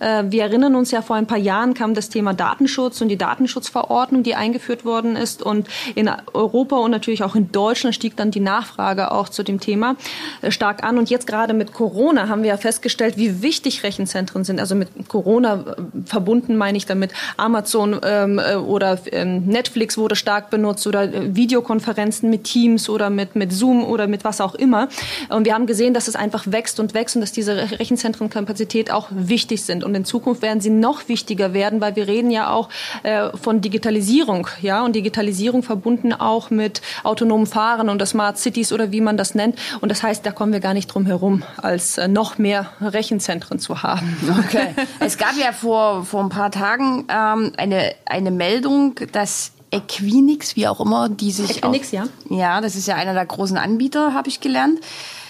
Äh, 0.00 0.24
wir 0.28 0.42
erinnern 0.42 0.74
uns 0.74 0.90
ja, 0.90 1.02
vor 1.02 1.16
ein 1.16 1.26
paar 1.26 1.38
Jahren 1.38 1.74
kam 1.74 1.94
das 1.94 2.08
Thema 2.08 2.34
Datenschutz 2.34 3.00
und 3.00 3.08
die 3.08 3.16
Datenschutzverordnung, 3.16 4.22
die 4.22 4.34
eingeführt 4.34 4.84
worden 4.84 5.16
ist. 5.16 5.42
Und 5.42 5.68
in 5.94 6.10
Europa 6.32 6.76
und 6.76 6.90
natürlich 6.90 7.22
auch 7.22 7.34
in 7.34 7.52
Deutschland 7.52 7.94
stieg 7.94 8.16
dann 8.16 8.30
die 8.30 8.40
Nachfrage 8.40 9.12
auch 9.12 9.28
zu 9.28 9.42
dem 9.42 9.60
Thema 9.60 9.96
äh, 10.42 10.50
stark 10.50 10.82
an. 10.82 10.98
Und 10.98 11.10
jetzt 11.10 11.26
gerade 11.26 11.54
mit 11.54 11.72
Corona 11.72 12.28
haben 12.28 12.42
wir 12.42 12.50
ja 12.50 12.56
festgestellt, 12.56 13.16
wie 13.16 13.42
wichtig 13.42 13.82
Rechenzentren 13.82 14.44
sind. 14.44 14.60
Also 14.60 14.74
mit 14.74 14.88
Corona 15.08 15.54
äh, 15.54 15.82
verbunden 16.06 16.56
meine 16.56 16.76
ich 16.78 16.86
damit 16.86 17.12
Amazon 17.36 18.00
ähm, 18.02 18.40
oder 18.66 18.98
ähm, 19.12 19.46
Netflix 19.46 19.96
wurde 19.96 20.16
stark 20.16 20.50
benutzt 20.50 20.86
oder 20.86 21.34
Videokonferenzen 21.34 22.30
mit 22.30 22.44
Teams 22.44 22.88
oder 22.88 23.10
mit, 23.10 23.36
mit 23.36 23.52
Zoom 23.52 23.84
oder 23.84 24.06
mit 24.06 24.23
was 24.24 24.40
auch 24.40 24.54
immer. 24.54 24.88
Und 25.28 25.44
wir 25.44 25.54
haben 25.54 25.66
gesehen, 25.66 25.94
dass 25.94 26.08
es 26.08 26.16
einfach 26.16 26.44
wächst 26.46 26.80
und 26.80 26.94
wächst 26.94 27.16
und 27.16 27.22
dass 27.22 27.32
diese 27.32 27.78
Rechenzentrenkapazität 27.78 28.90
auch 28.90 29.08
wichtig 29.10 29.64
sind. 29.64 29.84
Und 29.84 29.94
in 29.94 30.04
Zukunft 30.04 30.42
werden 30.42 30.60
sie 30.60 30.70
noch 30.70 31.08
wichtiger 31.08 31.52
werden, 31.52 31.80
weil 31.80 31.96
wir 31.96 32.06
reden 32.06 32.30
ja 32.30 32.50
auch 32.50 32.68
äh, 33.02 33.30
von 33.36 33.60
Digitalisierung, 33.60 34.48
ja, 34.62 34.84
und 34.84 34.94
Digitalisierung 34.94 35.62
verbunden 35.62 36.12
auch 36.12 36.50
mit 36.50 36.80
autonomem 37.02 37.46
Fahren 37.46 37.88
und 37.88 38.04
Smart 38.06 38.38
Cities 38.38 38.72
oder 38.72 38.92
wie 38.92 39.00
man 39.00 39.16
das 39.16 39.34
nennt. 39.34 39.58
Und 39.80 39.88
das 39.88 40.02
heißt, 40.02 40.24
da 40.24 40.30
kommen 40.30 40.52
wir 40.52 40.60
gar 40.60 40.74
nicht 40.74 40.88
drum 40.88 41.06
herum, 41.06 41.42
als 41.56 41.98
äh, 41.98 42.08
noch 42.08 42.38
mehr 42.38 42.70
Rechenzentren 42.80 43.58
zu 43.58 43.82
haben. 43.82 44.16
Okay. 44.46 44.74
es 45.00 45.18
gab 45.18 45.36
ja 45.36 45.52
vor, 45.52 46.04
vor 46.04 46.22
ein 46.22 46.28
paar 46.28 46.50
Tagen 46.50 47.06
ähm, 47.08 47.52
eine, 47.56 47.94
eine 48.04 48.30
Meldung, 48.30 48.94
dass 49.12 49.52
Equinix, 49.74 50.56
wie 50.56 50.68
auch 50.68 50.80
immer, 50.80 51.08
die 51.08 51.30
sich. 51.30 51.58
Equinix, 51.58 51.90
ja. 51.90 52.06
Ja, 52.30 52.60
das 52.60 52.76
ist 52.76 52.86
ja 52.86 52.96
einer 52.96 53.14
der 53.14 53.26
großen 53.26 53.56
Anbieter, 53.56 54.14
habe 54.14 54.28
ich 54.28 54.40
gelernt. 54.40 54.80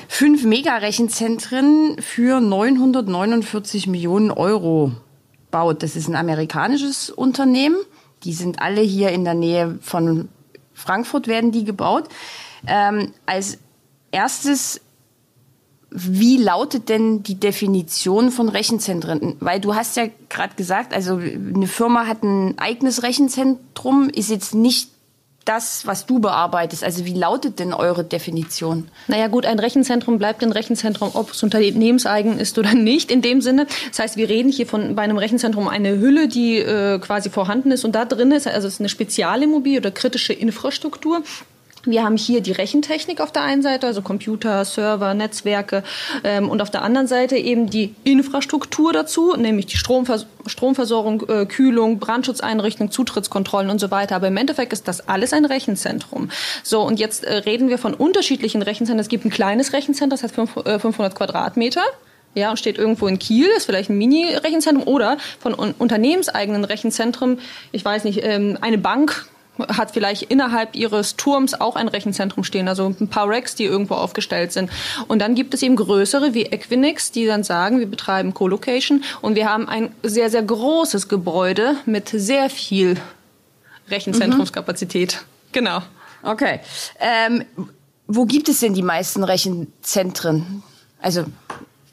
Fünf 0.08 0.44
Mega-Rechenzentren 0.44 1.96
für 2.00 2.40
949 2.40 3.86
Millionen 3.86 4.30
Euro 4.30 4.92
baut. 5.50 5.82
Das 5.82 5.96
ist 5.96 6.08
ein 6.08 6.16
amerikanisches 6.16 7.10
Unternehmen. 7.10 7.76
Die 8.24 8.32
sind 8.32 8.60
alle 8.60 8.80
hier 8.80 9.10
in 9.10 9.24
der 9.24 9.34
Nähe 9.34 9.78
von 9.80 10.28
Frankfurt, 10.72 11.26
werden 11.26 11.52
die 11.52 11.64
gebaut. 11.64 12.08
Ähm, 12.66 13.12
als 13.26 13.58
erstes 14.10 14.80
wie 15.96 16.38
lautet 16.38 16.88
denn 16.88 17.22
die 17.22 17.36
Definition 17.36 18.32
von 18.32 18.48
Rechenzentren? 18.48 19.36
Weil 19.38 19.60
du 19.60 19.76
hast 19.76 19.96
ja 19.96 20.06
gerade 20.28 20.56
gesagt, 20.56 20.92
also 20.92 21.18
eine 21.18 21.68
Firma 21.68 22.08
hat 22.08 22.24
ein 22.24 22.58
eigenes 22.58 23.04
Rechenzentrum, 23.04 24.10
ist 24.10 24.28
jetzt 24.28 24.56
nicht 24.56 24.88
das, 25.44 25.86
was 25.86 26.06
du 26.06 26.18
bearbeitest. 26.18 26.82
Also 26.82 27.04
wie 27.04 27.14
lautet 27.14 27.60
denn 27.60 27.72
eure 27.72 28.02
Definition? 28.02 28.88
Naja 29.06 29.28
gut, 29.28 29.46
ein 29.46 29.60
Rechenzentrum 29.60 30.18
bleibt 30.18 30.42
ein 30.42 30.50
Rechenzentrum, 30.50 31.10
ob 31.14 31.30
es 31.30 31.42
unternehmenseigen 31.44 32.38
ist 32.40 32.58
oder 32.58 32.74
nicht 32.74 33.12
in 33.12 33.22
dem 33.22 33.40
Sinne. 33.40 33.66
Das 33.90 34.00
heißt, 34.00 34.16
wir 34.16 34.28
reden 34.28 34.50
hier 34.50 34.66
von 34.66 34.96
bei 34.96 35.02
einem 35.02 35.18
Rechenzentrum 35.18 35.68
eine 35.68 36.00
Hülle, 36.00 36.26
die 36.26 36.58
äh, 36.58 36.98
quasi 36.98 37.30
vorhanden 37.30 37.70
ist 37.70 37.84
und 37.84 37.92
da 37.92 38.04
drin 38.04 38.32
ist, 38.32 38.48
also 38.48 38.66
es 38.66 38.74
ist 38.74 38.80
eine 38.80 38.88
Spezialimmobilie 38.88 39.78
oder 39.78 39.92
kritische 39.92 40.32
Infrastruktur 40.32 41.22
Wir 41.84 42.02
haben 42.02 42.16
hier 42.16 42.40
die 42.40 42.52
Rechentechnik 42.52 43.20
auf 43.20 43.32
der 43.32 43.42
einen 43.42 43.62
Seite, 43.62 43.86
also 43.86 44.02
Computer, 44.02 44.64
Server, 44.64 45.14
Netzwerke 45.14 45.82
ähm, 46.22 46.48
und 46.48 46.62
auf 46.62 46.70
der 46.70 46.82
anderen 46.82 47.06
Seite 47.06 47.36
eben 47.36 47.68
die 47.68 47.94
Infrastruktur 48.04 48.92
dazu, 48.92 49.34
nämlich 49.36 49.66
die 49.66 49.76
Stromvers 49.76 50.26
Stromversorgung, 50.46 51.26
äh, 51.28 51.46
Kühlung, 51.46 51.98
Brandschutzeinrichtung, 51.98 52.90
Zutrittskontrollen 52.90 53.70
und 53.70 53.78
so 53.78 53.90
weiter. 53.90 54.16
Aber 54.16 54.28
im 54.28 54.36
Endeffekt 54.36 54.74
ist 54.74 54.86
das 54.88 55.08
alles 55.08 55.32
ein 55.32 55.46
Rechenzentrum. 55.46 56.28
So, 56.62 56.82
und 56.82 57.00
jetzt 57.00 57.24
äh, 57.24 57.32
reden 57.36 57.70
wir 57.70 57.78
von 57.78 57.94
unterschiedlichen 57.94 58.60
Rechenzentren. 58.60 59.00
Es 59.00 59.08
gibt 59.08 59.24
ein 59.24 59.30
kleines 59.30 59.72
Rechenzentrum, 59.72 60.10
das 60.10 60.22
hat 60.22 60.32
fünf, 60.32 60.56
äh, 60.66 60.78
500 60.78 61.14
Quadratmeter 61.14 61.82
ja, 62.34 62.50
und 62.50 62.58
steht 62.58 62.78
irgendwo 62.78 63.06
in 63.06 63.18
Kiel, 63.18 63.48
ist 63.56 63.66
vielleicht 63.66 63.90
ein 63.90 63.98
Mini-Rechenzentrum 63.98 64.86
oder 64.86 65.18
von 65.38 65.54
un 65.54 65.74
unternehmenseigenen 65.78 66.64
Rechenzentren, 66.64 67.38
ich 67.72 67.84
weiß 67.84 68.04
nicht, 68.04 68.20
ähm, 68.22 68.58
eine 68.60 68.78
Bank 68.78 69.28
hat 69.58 69.92
vielleicht 69.92 70.22
innerhalb 70.22 70.74
ihres 70.74 71.16
Turms 71.16 71.54
auch 71.54 71.76
ein 71.76 71.88
Rechenzentrum 71.88 72.44
stehen, 72.44 72.68
also 72.68 72.94
ein 73.00 73.08
paar 73.08 73.28
Racks, 73.28 73.54
die 73.54 73.64
irgendwo 73.64 73.94
aufgestellt 73.94 74.52
sind. 74.52 74.70
Und 75.06 75.20
dann 75.20 75.34
gibt 75.34 75.54
es 75.54 75.62
eben 75.62 75.76
größere 75.76 76.34
wie 76.34 76.46
Equinix, 76.46 77.12
die 77.12 77.26
dann 77.26 77.44
sagen, 77.44 77.78
wir 77.78 77.86
betreiben 77.86 78.34
Co-Location 78.34 79.04
und 79.22 79.36
wir 79.36 79.48
haben 79.48 79.68
ein 79.68 79.92
sehr, 80.02 80.30
sehr 80.30 80.42
großes 80.42 81.08
Gebäude 81.08 81.76
mit 81.86 82.08
sehr 82.08 82.50
viel 82.50 82.96
Rechenzentrumskapazität. 83.90 85.20
Mhm. 85.20 85.52
Genau. 85.52 85.82
Okay. 86.22 86.60
Ähm, 86.98 87.44
wo 88.06 88.24
gibt 88.24 88.48
es 88.48 88.60
denn 88.60 88.74
die 88.74 88.82
meisten 88.82 89.24
Rechenzentren? 89.24 90.62
Also 91.00 91.24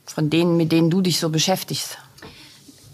von 0.05 0.29
denen, 0.29 0.57
mit 0.57 0.71
denen 0.71 0.89
du 0.89 1.01
dich 1.01 1.19
so 1.19 1.29
beschäftigst? 1.29 1.97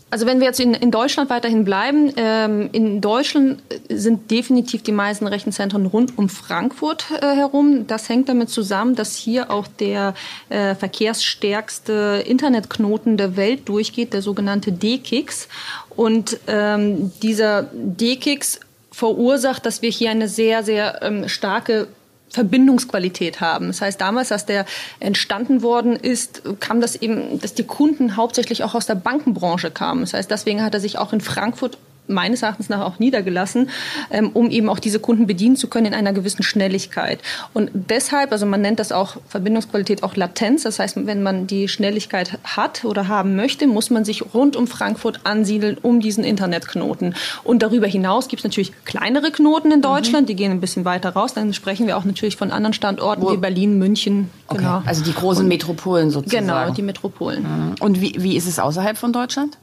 Also 0.10 0.26
wenn 0.26 0.40
wir 0.40 0.48
jetzt 0.48 0.62
in, 0.62 0.74
in 0.74 0.90
Deutschland 0.90 1.30
weiterhin 1.30 1.66
bleiben, 1.66 2.14
ähm, 2.16 2.70
in 2.72 3.02
Deutschland 3.02 3.62
sind 3.90 4.32
definitiv 4.32 4.82
die 4.82 4.94
meisten 4.94 5.28
Rechenzentren 5.28 5.86
rund 5.86 6.18
um 6.18 6.30
Frankfurt 6.30 7.12
äh, 7.12 7.36
herum. 7.36 7.88
Das 7.88 8.08
hängt 8.08 8.30
damit 8.30 8.50
zusammen, 8.50 8.96
dass 8.96 9.18
hier 9.18 9.52
auch 9.52 9.68
der 9.68 10.14
äh, 10.48 10.76
verkehrsstärkste 10.76 12.24
Internetknoten 12.26 13.18
der 13.18 13.36
Welt 13.36 13.68
durchgeht, 13.68 14.14
der 14.14 14.22
sogenannte 14.22 14.72
D-Kix. 14.72 15.50
Und 15.90 16.40
ähm, 16.48 17.12
dieser 17.22 17.64
D-Kix 17.74 18.62
verursacht, 18.92 19.66
dass 19.66 19.82
wir 19.82 19.90
hier 19.90 20.10
eine 20.10 20.30
sehr, 20.30 20.64
sehr 20.64 21.02
ähm, 21.04 21.28
starke 21.28 21.88
Verbindungsqualität 22.30 23.42
haben. 23.42 23.68
Das 23.68 23.82
heißt, 23.82 24.00
damals, 24.00 24.32
als 24.32 24.46
der 24.46 24.66
entstanden 25.00 25.62
worden 25.62 25.96
ist, 25.96 26.44
kam 26.60 26.82
das 26.82 26.96
eben, 26.96 27.40
dass 27.40 27.54
die 27.54 27.64
Kunden 27.64 28.18
hauptsächlich 28.18 28.64
auch 28.64 28.76
aus 28.76 28.86
der 28.86 28.96
Bankenbranche 28.96 29.72
kamen. 29.72 30.02
Das 30.02 30.14
heißt, 30.14 30.30
deswegen 30.30 30.64
hat 30.64 30.74
er 30.74 30.80
sich 30.80 30.98
auch 30.98 31.14
in 31.14 31.22
Frankfurt 31.22 31.78
meines 32.08 32.42
Erachtens 32.42 32.70
nach 32.70 32.82
auch 32.82 33.00
niedergelassen, 33.00 33.70
ähm, 34.12 34.32
um 34.34 34.50
eben 34.50 34.70
auch 34.70 34.80
diese 34.80 35.00
Kunden 35.00 35.28
bedienen 35.28 35.56
zu 35.56 35.68
können 35.68 35.88
in 35.88 35.94
einer 35.94 36.14
gewissen 36.14 36.44
Schnelligkeit. 36.44 37.20
Und 37.54 37.70
deshalb, 37.74 38.32
also 38.32 38.46
man 38.46 38.62
nennt 38.62 38.80
das 38.80 38.92
auch 38.92 39.18
Verbindungsqualität 39.28 40.04
auch 40.04 40.16
Latenz. 40.16 40.64
Das 40.64 40.80
heißt, 40.80 41.06
wenn 41.06 41.24
man 41.24 41.48
die 41.48 41.68
Schnelligkeit 41.68 42.40
hat 42.44 42.86
oder 42.86 43.08
haben 43.08 43.36
möchte, 43.36 43.68
muss 43.68 43.90
man 43.90 44.06
sich 44.06 44.34
rund 44.34 44.56
um 44.56 44.68
Frankfurt 44.68 45.22
ansiedeln, 45.24 45.78
um 45.82 46.00
diesen 46.00 46.24
Internetknoten. 46.24 47.16
Und 47.44 47.62
darüber 47.62 47.88
hinaus 47.88 48.28
gibt 48.28 48.42
es 48.42 48.44
natürlich 48.44 48.72
kleinere 48.86 49.32
Knoten 49.32 49.72
in 49.72 49.82
Deutschland, 49.82 50.24
mhm. 50.24 50.28
die 50.28 50.36
gehen 50.36 50.52
ein 50.52 50.62
bisschen 50.62 50.86
weiter 50.86 51.10
raus. 51.10 51.34
Dann 51.34 51.54
sprechen 51.54 51.88
wir 51.88 51.98
auch 51.98 52.06
natürlich 52.06 52.38
von 52.38 52.52
anderen 52.52 52.74
Standorten 52.74 53.24
Wo? 53.24 53.32
wie 53.32 53.38
Berlin, 53.38 53.78
München. 53.78 54.30
Okay. 54.48 54.60
Genau. 54.60 54.82
Also 54.86 55.04
die 55.04 55.14
großen 55.14 55.44
Und, 55.44 55.50
Metropolen 55.50 56.12
sozusagen. 56.12 56.46
Genau, 56.46 56.70
die 56.72 56.82
Metropolen. 56.82 57.44
Mhm. 57.44 57.76
Und 57.80 58.02
wie, 58.02 58.16
wie 58.18 58.36
ist 58.36 58.48
es 58.48 58.60
außerhalb 58.60 58.98
von 58.98 59.14
Deutschland? 59.14 59.58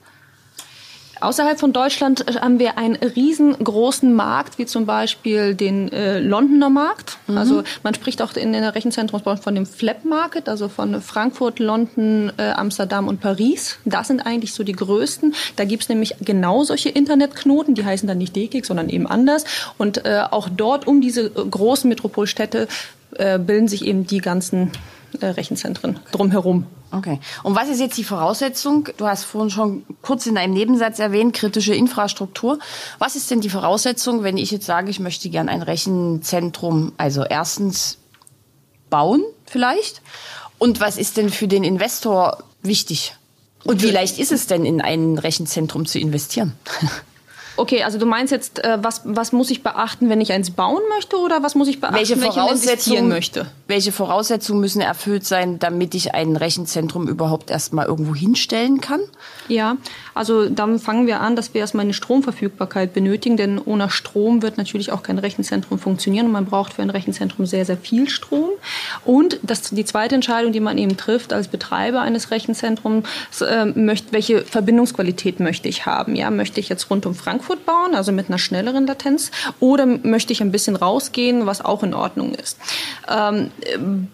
Außerhalb 1.25 1.59
von 1.59 1.73
Deutschland 1.73 2.29
äh, 2.29 2.41
haben 2.41 2.59
wir 2.59 2.77
einen 2.77 2.97
riesengroßen 2.97 4.13
Markt, 4.13 4.59
wie 4.59 4.67
zum 4.67 4.85
Beispiel 4.85 5.55
den 5.55 5.91
äh, 5.91 6.21
Londoner 6.21 6.69
Markt. 6.69 7.19
Mhm. 7.27 7.39
Also 7.39 7.63
man 7.83 7.95
spricht 7.95 8.21
auch 8.21 8.35
in 8.35 8.53
der 8.53 8.75
Rechenzentrumsbranche 8.75 9.43
von 9.43 9.55
dem 9.55 9.65
Flap 9.65 10.05
Market, 10.05 10.49
also 10.49 10.69
von 10.69 11.01
Frankfurt, 11.01 11.59
London, 11.59 12.31
äh, 12.37 12.51
Amsterdam 12.51 13.09
und 13.09 13.21
Paris. 13.21 13.79
Das 13.87 14.09
sind 14.09 14.21
eigentlich 14.27 14.53
so 14.53 14.65
die 14.65 14.73
größten. 14.73 15.35
Da 15.57 15.65
gibt's 15.65 15.89
nämlich 15.89 16.17
genau 16.21 16.63
solche 16.63 16.91
Internetknoten, 16.91 17.75
die 17.75 17.85
heißen 17.85 18.07
dann 18.07 18.19
nicht 18.19 18.37
DKIG, 18.37 18.67
sondern 18.67 18.91
eben 18.91 19.07
anders. 19.07 19.45
Und 19.79 20.05
äh, 20.05 20.23
auch 20.31 20.49
dort 20.55 20.87
um 20.87 21.01
diese 21.01 21.23
äh, 21.23 21.31
großen 21.31 21.89
Metropolstädte 21.89 22.69
äh, 23.17 23.39
bilden 23.39 23.69
sich 23.69 23.87
eben 23.87 24.07
die 24.07 24.19
ganzen 24.19 24.73
Rechenzentren 25.21 25.99
drumherum. 26.13 26.67
Okay. 26.91 27.21
Und 27.43 27.57
was 27.57 27.69
ist 27.69 27.81
jetzt 27.81 27.97
die 27.97 28.05
Voraussetzung? 28.05 28.89
Du 28.97 29.07
hast 29.07 29.25
vorhin 29.25 29.51
schon 29.51 29.85
kurz 30.03 30.27
in 30.27 30.37
einem 30.37 30.55
Nebensatz 30.55 30.99
erwähnt, 30.99 31.35
kritische 31.35 31.75
Infrastruktur. 31.75 32.59
Was 32.99 33.17
ist 33.17 33.31
denn 33.31 33.41
die 33.41 33.51
Voraussetzung, 33.51 34.23
wenn 34.23 34.37
ich 34.37 34.51
jetzt 34.51 34.67
sage, 34.67 34.91
ich 34.91 35.01
möchte 35.01 35.29
gern 35.29 35.49
ein 35.49 35.63
Rechenzentrum, 35.63 36.93
also 36.97 37.25
erstens 37.25 37.99
bauen 38.91 39.23
vielleicht? 39.47 40.03
Und 40.59 40.81
was 40.81 40.97
ist 40.97 41.17
denn 41.17 41.31
für 41.31 41.49
den 41.49 41.65
Investor 41.65 42.45
wichtig? 42.63 43.17
Und 43.65 43.83
wie 43.83 43.91
leicht 43.91 44.19
ist 44.19 44.31
es 44.31 44.47
denn, 44.47 44.65
in 44.65 44.81
ein 44.81 45.19
Rechenzentrum 45.19 45.87
zu 45.87 45.99
investieren? 45.99 46.53
Okay, 47.57 47.85
also 47.85 47.99
du 47.99 48.07
meinst 48.07 48.33
jetzt, 48.33 48.65
äh, 48.65 48.79
was, 48.83 49.03
was 49.05 49.33
muss 49.33 49.51
ich 49.51 49.63
beachten, 49.63 50.09
wenn 50.09 50.21
ich 50.21 50.33
eins 50.33 50.51
bauen 50.51 50.83
möchte 50.89 51.17
oder 51.17 51.43
was 51.43 51.55
muss 51.55 51.69
ich 51.69 51.81
beachten, 51.81 51.97
welche 51.97 52.21
wenn 52.21 52.29
ich 52.29 53.03
möchte? 53.03 53.47
Welche 53.69 53.93
Voraussetzungen 53.93 54.61
müssen 54.61 54.81
erfüllt 54.81 55.25
sein, 55.25 55.61
damit 55.61 55.95
ich 55.95 56.15
ein 56.15 56.37
Rechenzentrum 56.37 57.09
überhaupt 57.09 57.51
erstmal 57.51 57.87
irgendwo 57.87 58.15
hinstellen 58.15 58.81
kann? 58.81 59.01
Ja, 59.49 59.77
also 60.15 60.49
dann 60.49 60.81
fangen 60.81 61.07
wir 61.07 61.21
an, 61.21 61.37
dass 61.37 61.55
wir 61.55 61.61
erstmal 61.61 61.85
eine 61.85 61.95
Stromverfügbarkeit 61.95 62.93
benötigen, 62.93 63.37
denn 63.37 63.61
ohne 63.65 63.89
Strom 63.89 64.43
wird 64.43 64.59
natürlich 64.59 64.91
auch 64.91 65.03
kein 65.03 65.19
Rechenzentrum 65.19 65.79
funktionieren 65.79 66.27
und 66.27 66.33
man 66.33 66.47
braucht 66.47 66.73
für 66.73 66.83
ein 66.83 66.91
Rechenzentrum 66.91 67.47
sehr, 67.47 67.65
sehr 67.65 67.77
viel 67.77 68.09
Strom. 68.09 68.51
Und 69.05 69.39
das, 69.43 69.71
die 69.71 69.85
zweite 69.85 70.17
Entscheidung, 70.17 70.53
die 70.53 70.61
man 70.61 70.77
eben 70.77 70.97
trifft 70.97 71.33
als 71.33 71.47
Betreiber 71.49 72.01
eines 72.01 72.33
Rechenzentrums, 72.33 73.07
äh, 73.41 73.67
möchte, 73.67 74.13
welche 74.13 74.43
Verbindungsqualität 74.43 75.39
möchte 75.39 75.69
ich 75.69 75.87
haben? 75.87 76.17
Ja, 76.17 76.31
möchte 76.31 76.59
ich 76.59 76.69
jetzt 76.69 76.91
rund 76.91 77.07
um 77.07 77.15
Frankfurt 77.15 77.44
Frankfurt 77.45 77.67
bauen, 77.67 77.95
also 77.95 78.13
mit 78.13 78.29
einer 78.29 78.39
schnelleren 78.39 78.87
Latenz, 78.87 79.31
oder 79.61 79.87
möchte 79.87 80.33
ich 80.33 80.41
ein 80.41 80.51
bisschen 80.51 80.77
rausgehen, 80.77 81.47
was 81.47 81.65
auch 81.65 81.83
in 81.83 81.95
Ordnung 81.95 82.35
ist. 82.35 82.59
Ähm, 83.09 83.51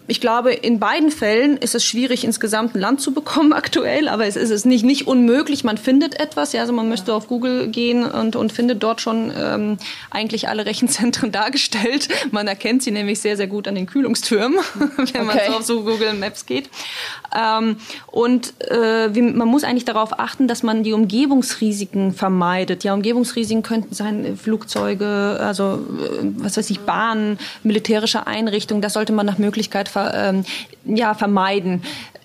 ich 0.07 0.19
glaube, 0.19 0.53
in 0.53 0.79
beiden 0.79 1.11
Fällen 1.11 1.57
ist 1.57 1.75
es 1.75 1.85
schwierig, 1.85 2.23
insgesamt 2.23 2.75
ein 2.75 2.79
Land 2.79 3.01
zu 3.01 3.13
bekommen 3.13 3.53
aktuell, 3.61 4.07
aber 4.07 4.25
es 4.25 4.35
ist 4.35 4.65
nicht, 4.65 4.83
nicht 4.83 5.07
unmöglich. 5.07 5.63
Man 5.63 5.77
findet 5.77 6.19
etwas, 6.19 6.53
ja, 6.53 6.61
also 6.61 6.73
man 6.73 6.89
müsste 6.89 7.13
auf 7.13 7.27
Google 7.27 7.67
gehen 7.67 8.03
und, 8.03 8.35
und 8.35 8.51
findet 8.51 8.83
dort 8.83 9.01
schon 9.01 9.31
ähm, 9.37 9.77
eigentlich 10.09 10.49
alle 10.49 10.65
Rechenzentren 10.65 11.31
dargestellt. 11.31 12.09
Man 12.31 12.47
erkennt 12.47 12.83
sie 12.83 12.91
nämlich 12.91 13.21
sehr, 13.21 13.37
sehr 13.37 13.47
gut 13.47 13.67
an 13.67 13.75
den 13.75 13.85
Kühlungstürmen, 13.85 14.59
wenn 14.97 15.05
okay. 15.05 15.23
man 15.23 15.37
so 15.47 15.53
auf 15.53 15.63
so 15.63 15.83
Google 15.83 16.13
Maps 16.13 16.45
geht. 16.45 16.69
Ähm, 17.35 17.77
und 18.07 18.53
äh, 18.69 19.07
man 19.07 19.47
muss 19.47 19.63
eigentlich 19.63 19.85
darauf 19.85 20.19
achten, 20.19 20.47
dass 20.47 20.63
man 20.63 20.83
die 20.83 20.93
Umgebungsrisiken 20.93 22.13
vermeidet. 22.13 22.83
Ja, 22.83 22.93
Umgebungs 22.93 23.20
Umgebungsrisiken 23.21 23.63
könnten 23.63 23.93
sein 23.93 24.37
Flugzeuge, 24.37 25.37
also 25.39 25.75
äh, 25.75 26.25
was 26.37 26.57
weiß 26.57 26.69
ich, 26.71 26.79
Bahnen, 26.81 27.37
militärische 27.63 28.25
Einrichtungen. 28.27 28.81
Das 28.81 28.93
sollte 28.93 29.13
man 29.13 29.25
nach 29.25 29.37
Möglichkeit 29.37 29.89
ver, 29.89 30.13
ähm, 30.15 30.45
ja, 30.85 31.13
vermeiden. 31.13 31.83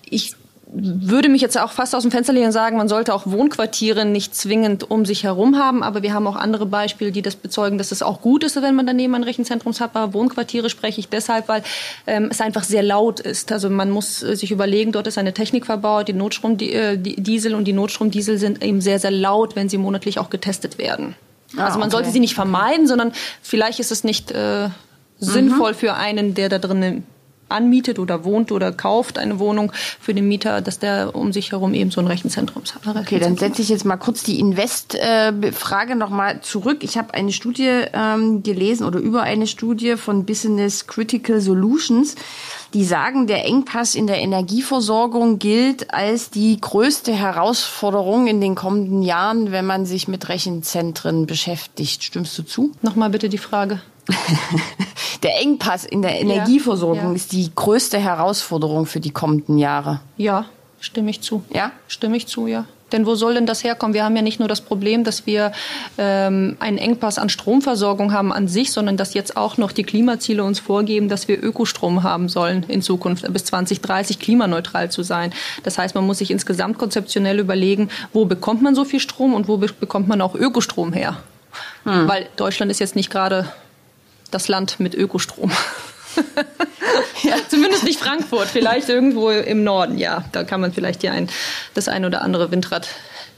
Ich 0.09 0.35
würde 0.73 1.29
mich 1.29 1.41
jetzt 1.41 1.57
auch 1.57 1.71
fast 1.71 1.95
aus 1.95 2.03
dem 2.03 2.11
Fenster 2.11 2.33
lehnen 2.33 2.47
und 2.47 2.51
sagen, 2.51 2.77
man 2.77 2.89
sollte 2.89 3.13
auch 3.13 3.25
Wohnquartiere 3.25 4.05
nicht 4.05 4.35
zwingend 4.35 4.89
um 4.89 5.05
sich 5.05 5.23
herum 5.23 5.57
haben, 5.57 5.81
aber 5.81 6.03
wir 6.03 6.13
haben 6.13 6.27
auch 6.27 6.35
andere 6.35 6.65
Beispiele, 6.65 7.11
die 7.11 7.21
das 7.21 7.35
bezeugen, 7.35 7.77
dass 7.77 7.91
es 7.91 8.03
auch 8.03 8.21
gut 8.21 8.43
ist, 8.43 8.61
wenn 8.61 8.75
man 8.75 8.85
daneben 8.85 9.15
ein 9.15 9.23
Rechenzentrum 9.23 9.73
hat. 9.79 9.91
Aber 9.95 10.13
Wohnquartiere 10.13 10.69
spreche 10.69 10.99
ich 10.99 11.07
deshalb, 11.07 11.47
weil 11.47 11.63
ähm, 12.05 12.27
es 12.29 12.41
einfach 12.41 12.63
sehr 12.63 12.83
laut 12.83 13.19
ist. 13.21 13.51
Also 13.51 13.69
man 13.69 13.89
muss 13.89 14.23
äh, 14.23 14.35
sich 14.35 14.51
überlegen, 14.51 14.91
dort 14.91 15.07
ist 15.07 15.17
eine 15.17 15.33
Technik 15.33 15.65
verbaut, 15.65 16.09
die 16.09 16.13
Notstromdiesel 16.13 17.51
äh, 17.51 17.55
und 17.55 17.65
die 17.65 17.73
Notstromdiesel 17.73 18.37
sind 18.37 18.61
eben 18.61 18.81
sehr, 18.81 18.99
sehr 18.99 19.11
laut, 19.11 19.55
wenn 19.55 19.69
sie 19.69 19.77
monatlich 19.77 20.19
auch 20.19 20.29
getestet 20.29 20.77
werden. 20.77 21.15
Ah, 21.55 21.65
also 21.65 21.79
man 21.79 21.87
okay. 21.87 21.95
sollte 21.95 22.11
sie 22.11 22.19
nicht 22.19 22.35
vermeiden, 22.35 22.87
sondern 22.87 23.13
vielleicht 23.41 23.79
ist 23.79 23.91
es 23.91 24.03
nicht 24.03 24.31
äh, 24.31 24.69
sinnvoll 25.19 25.71
mhm. 25.71 25.77
für 25.77 25.93
einen, 25.93 26.33
der 26.33 26.49
da 26.49 26.59
drinnen 26.59 27.05
anmietet 27.49 27.99
oder 27.99 28.23
wohnt 28.23 28.51
oder 28.51 28.71
kauft 28.71 29.17
eine 29.17 29.39
Wohnung 29.39 29.71
für 29.99 30.13
den 30.13 30.27
Mieter, 30.27 30.61
dass 30.61 30.79
der 30.79 31.15
um 31.15 31.31
sich 31.33 31.51
herum 31.51 31.73
eben 31.73 31.91
so 31.91 32.01
ein 32.01 32.07
Rechenzentrum 32.07 32.63
hat. 32.85 32.95
Okay, 32.95 33.19
dann 33.19 33.37
setze 33.37 33.61
ich 33.61 33.69
jetzt 33.69 33.85
mal 33.85 33.97
kurz 33.97 34.23
die 34.23 34.39
Invest-Frage 34.39 35.95
nochmal 35.95 36.41
zurück. 36.41 36.79
Ich 36.81 36.97
habe 36.97 37.13
eine 37.13 37.31
Studie 37.31 37.83
ähm, 37.93 38.43
gelesen 38.43 38.85
oder 38.85 38.99
über 38.99 39.23
eine 39.23 39.47
Studie 39.47 39.95
von 39.97 40.25
Business 40.25 40.87
Critical 40.87 41.39
Solutions, 41.39 42.15
die 42.73 42.83
sagen, 42.83 43.27
der 43.27 43.45
Engpass 43.45 43.95
in 43.95 44.07
der 44.07 44.19
Energieversorgung 44.19 45.39
gilt 45.39 45.93
als 45.93 46.29
die 46.29 46.59
größte 46.59 47.13
Herausforderung 47.13 48.27
in 48.27 48.41
den 48.41 48.55
kommenden 48.55 49.01
Jahren, 49.01 49.51
wenn 49.51 49.65
man 49.65 49.85
sich 49.85 50.07
mit 50.07 50.27
Rechenzentren 50.29 51.25
beschäftigt. 51.25 52.03
Stimmst 52.03 52.37
du 52.37 52.43
zu? 52.43 52.71
Nochmal 52.81 53.09
bitte 53.09 53.29
die 53.29 53.37
Frage. 53.37 53.81
der 55.23 55.41
Engpass 55.41 55.85
in 55.85 56.01
der 56.01 56.19
Energieversorgung 56.19 56.97
ja, 56.97 57.09
ja. 57.09 57.15
ist 57.15 57.31
die 57.31 57.51
größte 57.53 57.97
Herausforderung 57.99 58.85
für 58.85 58.99
die 58.99 59.11
kommenden 59.11 59.57
Jahre. 59.57 59.99
Ja, 60.17 60.45
stimme 60.79 61.09
ich 61.09 61.21
zu. 61.21 61.43
Ja? 61.53 61.71
Stimme 61.87 62.17
ich 62.17 62.27
zu, 62.27 62.47
ja. 62.47 62.65
Denn 62.91 63.05
wo 63.05 63.15
soll 63.15 63.33
denn 63.33 63.45
das 63.45 63.63
herkommen? 63.63 63.93
Wir 63.93 64.05
haben 64.05 64.15
ja 64.15 64.21
nicht 64.21 64.39
nur 64.39 64.47
das 64.47 64.61
Problem, 64.61 65.03
dass 65.03 65.25
wir 65.25 65.51
ähm, 65.97 66.55
einen 66.59 66.77
Engpass 66.77 67.17
an 67.17 67.27
Stromversorgung 67.29 68.13
haben 68.13 68.31
an 68.31 68.47
sich, 68.47 68.71
sondern 68.71 68.95
dass 68.95 69.13
jetzt 69.13 69.35
auch 69.35 69.57
noch 69.57 69.73
die 69.73 69.83
Klimaziele 69.83 70.43
uns 70.43 70.59
vorgeben, 70.59 71.09
dass 71.09 71.27
wir 71.27 71.43
Ökostrom 71.43 72.03
haben 72.03 72.29
sollen 72.29 72.63
in 72.69 72.81
Zukunft 72.81 73.31
bis 73.33 73.43
2030 73.45 74.19
klimaneutral 74.19 74.89
zu 74.89 75.03
sein. 75.03 75.33
Das 75.63 75.77
heißt, 75.77 75.95
man 75.95 76.05
muss 76.05 76.19
sich 76.19 76.31
insgesamt 76.31 76.77
konzeptionell 76.77 77.39
überlegen, 77.39 77.89
wo 78.13 78.25
bekommt 78.25 78.61
man 78.61 78.73
so 78.73 78.85
viel 78.85 79.01
Strom 79.01 79.33
und 79.33 79.49
wo 79.49 79.57
bekommt 79.57 80.07
man 80.07 80.21
auch 80.21 80.33
Ökostrom 80.33 80.93
her? 80.93 81.17
Hm. 81.83 82.07
Weil 82.07 82.27
Deutschland 82.37 82.71
ist 82.71 82.79
jetzt 82.79 82.95
nicht 82.95 83.09
gerade 83.09 83.47
das 84.33 84.47
Land 84.47 84.79
mit 84.79 84.95
Ökostrom. 84.95 85.51
ja. 87.23 87.35
Zumindest 87.49 87.83
nicht 87.83 87.99
Frankfurt, 87.99 88.47
vielleicht 88.47 88.89
irgendwo 88.89 89.29
im 89.29 89.63
Norden, 89.63 89.97
ja. 89.97 90.25
Da 90.31 90.43
kann 90.43 90.61
man 90.61 90.73
vielleicht 90.73 91.01
hier 91.01 91.11
ein, 91.11 91.29
das 91.73 91.87
ein 91.87 92.05
oder 92.05 92.21
andere 92.21 92.51
Windrad 92.51 92.87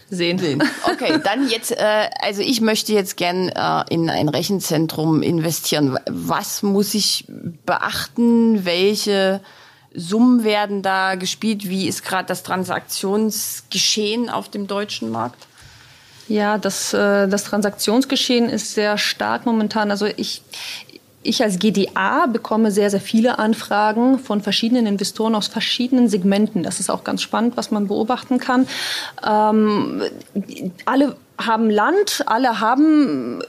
sehen. 0.09 0.37
sehen. 0.39 0.63
Okay, 0.83 1.19
dann 1.23 1.49
jetzt, 1.49 1.71
äh, 1.71 2.09
also 2.21 2.41
ich 2.41 2.61
möchte 2.61 2.93
jetzt 2.93 3.17
gern 3.17 3.49
äh, 3.49 3.83
in 3.89 4.09
ein 4.09 4.29
Rechenzentrum 4.29 5.21
investieren. 5.21 5.97
Was 6.09 6.63
muss 6.63 6.93
ich 6.93 7.25
beachten? 7.65 8.65
Welche 8.65 9.41
Summen 9.93 10.43
werden 10.43 10.81
da 10.81 11.15
gespielt? 11.15 11.67
Wie 11.69 11.87
ist 11.87 12.03
gerade 12.03 12.27
das 12.27 12.43
Transaktionsgeschehen 12.43 14.29
auf 14.29 14.49
dem 14.49 14.67
deutschen 14.67 15.09
Markt? 15.11 15.47
Ja, 16.29 16.59
das, 16.59 16.93
äh, 16.93 17.27
das 17.27 17.43
Transaktionsgeschehen 17.43 18.49
ist 18.49 18.75
sehr 18.75 18.97
stark 18.99 19.47
momentan. 19.47 19.89
Also 19.89 20.05
ich, 20.05 20.43
ich 21.23 21.43
als 21.43 21.57
GDA 21.57 22.27
bekomme 22.27 22.71
sehr, 22.71 22.91
sehr 22.91 23.01
viele 23.01 23.39
Anfragen 23.39 24.19
von 24.19 24.41
verschiedenen 24.41 24.85
Investoren 24.85 25.33
aus 25.33 25.47
verschiedenen 25.47 26.07
Segmenten. 26.07 26.61
Das 26.61 26.79
ist 26.79 26.91
auch 26.91 27.03
ganz 27.03 27.23
spannend, 27.23 27.57
was 27.57 27.71
man 27.71 27.87
beobachten 27.87 28.37
kann. 28.37 28.67
Ähm, 29.27 30.03
alle 30.85 31.15
haben 31.39 31.69
Land, 31.69 32.23
alle 32.25 32.59
haben 32.59 33.41
äh, 33.41 33.45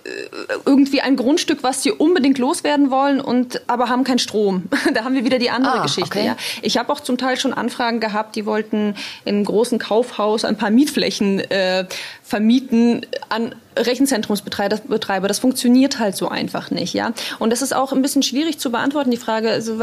irgendwie 0.65 1.01
ein 1.01 1.17
Grundstück, 1.17 1.63
was 1.63 1.83
sie 1.83 1.91
unbedingt 1.91 2.39
loswerden 2.39 2.91
wollen 2.91 3.21
und 3.21 3.63
aber 3.67 3.89
haben 3.89 4.05
keinen 4.05 4.19
Strom. 4.19 4.65
da 4.95 5.05
haben 5.05 5.15
wir 5.15 5.25
wieder 5.25 5.39
die 5.39 5.51
andere 5.51 5.81
ah, 5.81 5.83
Geschichte. 5.83 6.19
Okay. 6.19 6.27
Ja. 6.27 6.37
Ich 6.63 6.79
habe 6.79 6.93
auch 6.93 7.01
zum 7.01 7.19
Teil 7.19 7.37
schon 7.37 7.53
Anfragen 7.53 8.01
gehabt, 8.01 8.37
die 8.37 8.47
wollten 8.47 8.95
in 9.25 9.37
einem 9.37 9.45
großen 9.45 9.79
Kaufhaus 9.79 10.45
ein 10.45 10.57
paar 10.57 10.71
Mietflächen 10.71 11.41
äh, 11.51 11.87
vermieten 12.23 13.05
an 13.29 13.55
Rechenzentrumsbetreiber. 13.77 15.29
Das 15.29 15.39
funktioniert 15.39 15.99
halt 15.99 16.17
so 16.17 16.29
einfach 16.29 16.71
nicht, 16.71 16.95
ja. 16.95 17.13
Und 17.39 17.51
das 17.51 17.63
ist 17.63 17.75
auch 17.75 17.93
ein 17.93 18.03
bisschen 18.03 18.23
schwierig 18.23 18.59
zu 18.59 18.71
beantworten, 18.71 19.11
die 19.11 19.17
Frage. 19.17 19.51
Also, 19.51 19.79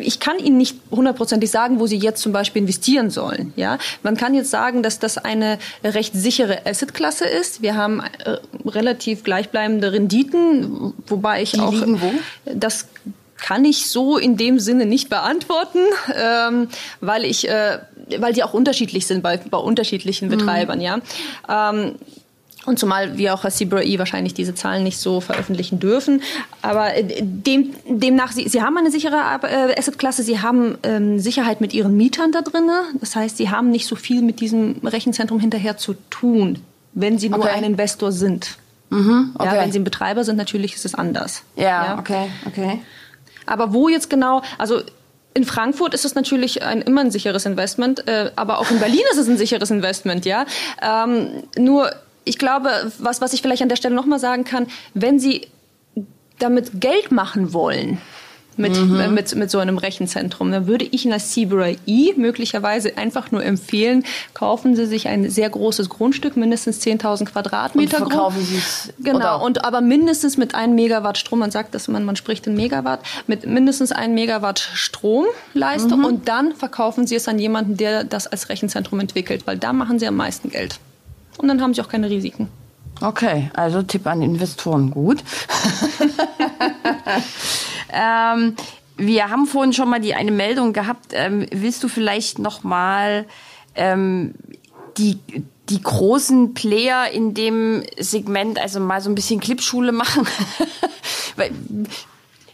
ich 0.00 0.20
kann 0.20 0.38
Ihnen 0.38 0.56
nicht 0.56 0.76
hundertprozentig 0.90 1.50
sagen, 1.50 1.80
wo 1.80 1.86
Sie 1.86 1.96
jetzt 1.96 2.20
zum 2.22 2.32
Beispiel 2.32 2.62
investieren 2.62 3.10
sollen, 3.10 3.52
ja. 3.56 3.78
Man 4.02 4.16
kann 4.16 4.34
jetzt 4.34 4.50
sagen, 4.50 4.82
dass 4.82 4.98
das 4.98 5.18
eine 5.18 5.58
recht 5.82 6.14
sichere 6.14 6.66
Assetklasse 6.66 7.26
ist. 7.26 7.62
Wir 7.62 7.76
haben 7.76 8.00
äh, 8.00 8.38
relativ 8.66 9.24
gleichbleibende 9.24 9.92
Renditen, 9.92 10.94
wobei 11.06 11.42
ich 11.42 11.52
die 11.52 11.60
auch 11.60 11.72
liegen 11.72 12.00
wo? 12.00 12.12
das 12.54 12.88
kann 13.36 13.64
ich 13.64 13.86
so 13.90 14.16
in 14.16 14.36
dem 14.36 14.58
Sinne 14.58 14.86
nicht 14.86 15.10
beantworten, 15.10 15.80
ähm, 16.14 16.68
weil 17.00 17.24
ich, 17.24 17.48
äh, 17.48 17.78
weil 18.18 18.32
die 18.32 18.42
auch 18.42 18.54
unterschiedlich 18.54 19.06
sind 19.06 19.22
bei, 19.22 19.36
bei 19.36 19.58
unterschiedlichen 19.58 20.28
mhm. 20.28 20.36
Betreibern, 20.36 20.78
mhm. 20.78 20.84
ja. 20.84 20.98
Ähm, 21.48 21.94
und 22.66 22.78
zumal 22.78 23.18
wir 23.18 23.34
auch 23.34 23.44
als 23.44 23.56
CBRE 23.56 23.98
wahrscheinlich 23.98 24.34
diese 24.34 24.54
Zahlen 24.54 24.84
nicht 24.84 24.98
so 24.98 25.20
veröffentlichen 25.20 25.80
dürfen. 25.80 26.22
Aber 26.62 26.94
äh, 26.94 27.20
dem, 27.20 27.74
demnach, 27.86 28.32
Sie, 28.32 28.48
Sie 28.48 28.62
haben 28.62 28.76
eine 28.76 28.90
sichere 28.90 29.16
äh, 29.42 29.78
Assetklasse, 29.78 30.22
Sie 30.22 30.40
haben 30.40 30.78
ähm, 30.82 31.18
Sicherheit 31.18 31.60
mit 31.60 31.74
Ihren 31.74 31.96
Mietern 31.96 32.32
da 32.32 32.40
drin. 32.40 32.70
Das 33.00 33.16
heißt, 33.16 33.36
Sie 33.36 33.50
haben 33.50 33.70
nicht 33.70 33.86
so 33.86 33.96
viel 33.96 34.22
mit 34.22 34.40
diesem 34.40 34.76
Rechenzentrum 34.82 35.40
hinterher 35.40 35.76
zu 35.76 35.94
tun, 36.10 36.60
wenn 36.94 37.18
Sie 37.18 37.28
nur 37.28 37.40
okay. 37.40 37.50
ein 37.50 37.64
Investor 37.64 38.12
sind. 38.12 38.56
Mhm, 38.90 39.32
okay. 39.34 39.46
ja, 39.46 39.62
wenn 39.62 39.72
Sie 39.72 39.80
ein 39.80 39.84
Betreiber 39.84 40.24
sind, 40.24 40.36
natürlich 40.36 40.74
ist 40.74 40.84
es 40.84 40.94
anders. 40.94 41.42
Ja, 41.56 41.64
ja. 41.64 41.98
okay, 41.98 42.30
okay. 42.46 42.80
Aber 43.46 43.72
wo 43.72 43.88
jetzt 43.88 44.10
genau, 44.10 44.42
also 44.58 44.82
in 45.34 45.44
Frankfurt 45.44 45.94
ist 45.94 46.04
es 46.04 46.14
natürlich 46.14 46.62
ein, 46.62 46.80
immer 46.82 47.00
ein 47.00 47.10
sicheres 47.10 47.44
Investment, 47.44 48.06
äh, 48.06 48.30
aber 48.36 48.58
auch 48.58 48.70
in 48.70 48.78
Berlin 48.78 49.02
ist 49.10 49.18
es 49.18 49.28
ein 49.28 49.36
sicheres 49.36 49.70
Investment, 49.70 50.24
ja. 50.24 50.46
Ähm, 50.80 51.42
nur, 51.58 51.90
ich 52.24 52.38
glaube, 52.38 52.92
was, 52.98 53.20
was 53.20 53.32
ich 53.32 53.42
vielleicht 53.42 53.62
an 53.62 53.68
der 53.68 53.76
Stelle 53.76 53.94
nochmal 53.94 54.20
sagen 54.20 54.44
kann, 54.44 54.68
wenn 54.94 55.18
Sie 55.18 55.48
damit 56.38 56.80
Geld 56.80 57.10
machen 57.10 57.52
wollen, 57.52 58.00
mit, 58.56 58.78
mhm. 58.78 59.14
mit, 59.14 59.34
mit 59.34 59.50
so 59.50 59.58
einem 59.58 59.78
Rechenzentrum. 59.78 60.50
Dann 60.52 60.66
würde 60.66 60.84
ich 60.84 61.04
in 61.04 61.10
der 61.10 61.20
CBRE 61.20 61.76
möglicherweise 62.16 62.96
einfach 62.96 63.30
nur 63.30 63.44
empfehlen, 63.44 64.04
kaufen 64.32 64.76
Sie 64.76 64.86
sich 64.86 65.08
ein 65.08 65.30
sehr 65.30 65.50
großes 65.50 65.88
Grundstück, 65.88 66.36
mindestens 66.36 66.80
10.000 66.80 67.26
Quadratmeter. 67.26 68.02
Und 68.02 68.08
verkaufen 68.08 68.44
Sie 68.44 68.56
es. 68.56 68.92
Genau, 68.98 69.16
oder? 69.16 69.42
und 69.42 69.64
aber 69.64 69.80
mindestens 69.80 70.36
mit 70.36 70.54
einem 70.54 70.74
Megawatt 70.74 71.18
Strom. 71.18 71.38
Man 71.40 71.50
sagt, 71.50 71.74
dass 71.74 71.88
man, 71.88 72.04
man 72.04 72.16
spricht 72.16 72.46
in 72.46 72.54
Megawatt, 72.54 73.00
mit 73.26 73.46
mindestens 73.46 73.92
einem 73.92 74.14
Megawatt 74.14 74.58
Stromleistung 74.58 76.00
mhm. 76.00 76.04
und 76.04 76.28
dann 76.28 76.54
verkaufen 76.54 77.06
Sie 77.06 77.16
es 77.16 77.28
an 77.28 77.38
jemanden, 77.38 77.76
der 77.76 78.04
das 78.04 78.26
als 78.26 78.48
Rechenzentrum 78.48 79.00
entwickelt, 79.00 79.46
weil 79.46 79.58
da 79.58 79.72
machen 79.72 79.98
Sie 79.98 80.06
am 80.06 80.16
meisten 80.16 80.50
Geld. 80.50 80.78
Und 81.38 81.48
dann 81.48 81.60
haben 81.60 81.74
Sie 81.74 81.80
auch 81.80 81.88
keine 81.88 82.10
Risiken. 82.10 82.48
Okay, 83.00 83.50
also 83.54 83.82
Tipp 83.82 84.06
an 84.06 84.22
Investoren, 84.22 84.90
gut. 84.90 85.24
Ähm, 87.94 88.56
wir 88.96 89.30
haben 89.30 89.46
vorhin 89.46 89.72
schon 89.72 89.88
mal 89.88 90.00
die 90.00 90.14
eine 90.14 90.30
Meldung 90.30 90.72
gehabt. 90.72 91.12
Ähm, 91.12 91.46
willst 91.50 91.82
du 91.82 91.88
vielleicht 91.88 92.38
noch 92.38 92.62
mal 92.62 93.26
ähm, 93.74 94.34
die 94.98 95.18
die 95.70 95.82
großen 95.82 96.52
Player 96.52 97.10
in 97.10 97.32
dem 97.32 97.84
Segment, 97.98 98.60
also 98.60 98.80
mal 98.80 99.00
so 99.00 99.08
ein 99.10 99.14
bisschen 99.14 99.40
Clipschule 99.40 99.92
machen? 99.92 100.26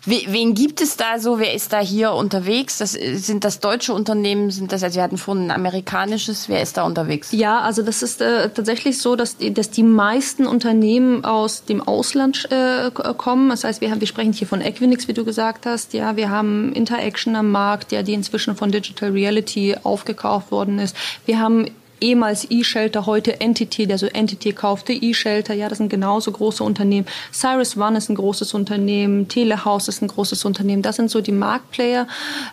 Wen 0.07 0.55
gibt 0.55 0.81
es 0.81 0.97
da 0.97 1.19
so? 1.19 1.39
Wer 1.39 1.55
ist 1.55 1.73
da 1.73 1.81
hier 1.81 2.13
unterwegs? 2.13 2.79
Das, 2.79 2.93
sind 2.93 3.45
das 3.45 3.61
deutsche 3.61 3.93
Unternehmen? 3.93 4.51
Sind 4.51 4.73
das, 4.73 4.83
also 4.83 4.97
wir 4.97 5.03
hatten 5.03 5.19
vorhin 5.19 5.47
ein 5.47 5.51
amerikanisches. 5.51 6.49
Wer 6.49 6.63
ist 6.63 6.77
da 6.77 6.85
unterwegs? 6.85 7.33
Ja, 7.33 7.61
also 7.61 7.83
das 7.83 8.03
ist 8.03 8.21
äh, 8.21 8.49
tatsächlich 8.51 8.99
so, 8.99 9.15
dass 9.15 9.37
die, 9.37 9.53
dass 9.53 9.71
die 9.71 9.83
meisten 9.83 10.47
Unternehmen 10.47 11.25
aus 11.25 11.65
dem 11.65 11.83
Ausland 11.83 12.49
äh, 12.51 12.91
kommen. 12.91 13.51
Das 13.51 13.65
heißt, 13.65 13.81
wir, 13.81 13.91
haben, 13.91 14.01
wir 14.01 14.09
sprechen 14.09 14.33
hier 14.33 14.47
von 14.47 14.63
Equinix, 14.63 15.07
wie 15.07 15.13
du 15.13 15.25
gesagt 15.25 15.67
hast. 15.67 15.93
Ja, 15.93 16.17
wir 16.17 16.31
haben 16.31 16.73
Interaction 16.73 17.37
am 17.37 17.51
Markt, 17.51 17.93
ja, 17.93 18.03
die 18.03 18.15
inzwischen 18.15 18.57
von 18.57 18.73
Digital 18.73 19.11
Reality 19.11 19.77
aufgekauft 19.83 20.51
worden 20.51 20.79
ist. 20.79 20.97
Wir 21.27 21.41
haben 21.41 21.67
ehemals 22.01 22.47
E-Shelter, 22.51 23.07
heute 23.07 23.41
Entity, 23.41 23.87
der 23.87 23.99
so 23.99 24.07
Entity 24.07 24.53
kaufte 24.53 24.93
E-Shelter, 24.93 25.55
ja, 25.55 25.69
das 25.69 25.79
sind 25.79 25.89
genauso 25.89 26.33
große 26.33 26.63
Unternehmen. 26.65 27.07
Cyrus 27.33 27.77
One 27.77 27.99
ist 27.99 28.09
ein 28.09 28.15
großes 28.15 28.55
Unternehmen, 28.55 29.29
Telehouse 29.29 29.89
ist 29.89 30.03
ein 30.03 30.09
großes 30.09 30.45
Unternehmen, 30.45 30.83
das 30.83 30.97
sind 30.97 31.11
so 31.11 31.21
die 31.21 31.33
Marktplayer. 31.33 32.07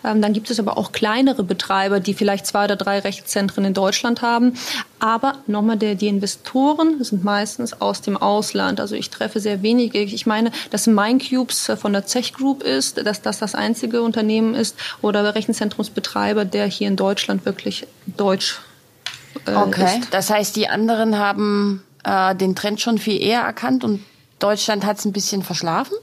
Ähm, 0.04 0.22
dann 0.22 0.32
gibt 0.32 0.50
es 0.50 0.60
aber 0.60 0.78
auch 0.78 0.92
kleinere 0.92 1.42
Betreiber, 1.42 2.00
die 2.00 2.14
vielleicht 2.14 2.46
zwei 2.46 2.64
oder 2.64 2.76
drei 2.76 2.98
Rechtszentren 3.00 3.64
in 3.64 3.74
Deutschland 3.74 4.22
haben. 4.22 4.54
Aber 5.00 5.38
nochmal, 5.46 5.76
der, 5.76 5.94
die 5.94 6.08
Investoren 6.08 7.02
sind 7.02 7.24
meistens 7.24 7.80
aus 7.80 8.02
dem 8.02 8.16
Ausland. 8.16 8.80
Also 8.80 8.96
ich 8.96 9.10
treffe 9.10 9.40
sehr 9.40 9.62
wenige. 9.62 10.00
Ich 10.00 10.26
meine, 10.26 10.50
dass 10.70 10.86
Mindcubes 10.86 11.70
von 11.80 11.92
der 11.92 12.06
Zech 12.06 12.34
Group 12.34 12.62
ist, 12.62 13.06
dass 13.06 13.22
das 13.22 13.38
das 13.38 13.54
einzige 13.54 14.02
Unternehmen 14.02 14.54
ist 14.54 14.76
oder 15.02 15.34
Rechenzentrumsbetreiber, 15.34 16.44
der 16.44 16.66
hier 16.66 16.88
in 16.88 16.96
Deutschland 16.96 17.44
wirklich 17.44 17.86
Deutsch 18.16 18.60
äh, 19.46 19.54
okay. 19.54 19.98
Ist. 20.00 20.12
Das 20.12 20.30
heißt, 20.30 20.56
die 20.56 20.68
anderen 20.68 21.18
haben 21.18 21.82
äh, 22.04 22.34
den 22.34 22.54
Trend 22.54 22.80
schon 22.80 22.98
viel 22.98 23.20
eher 23.20 23.42
erkannt 23.42 23.84
und 23.84 24.02
Deutschland 24.38 24.84
hat 24.84 24.98
es 24.98 25.04
ein 25.04 25.12
bisschen 25.12 25.42
verschlafen? 25.42 25.96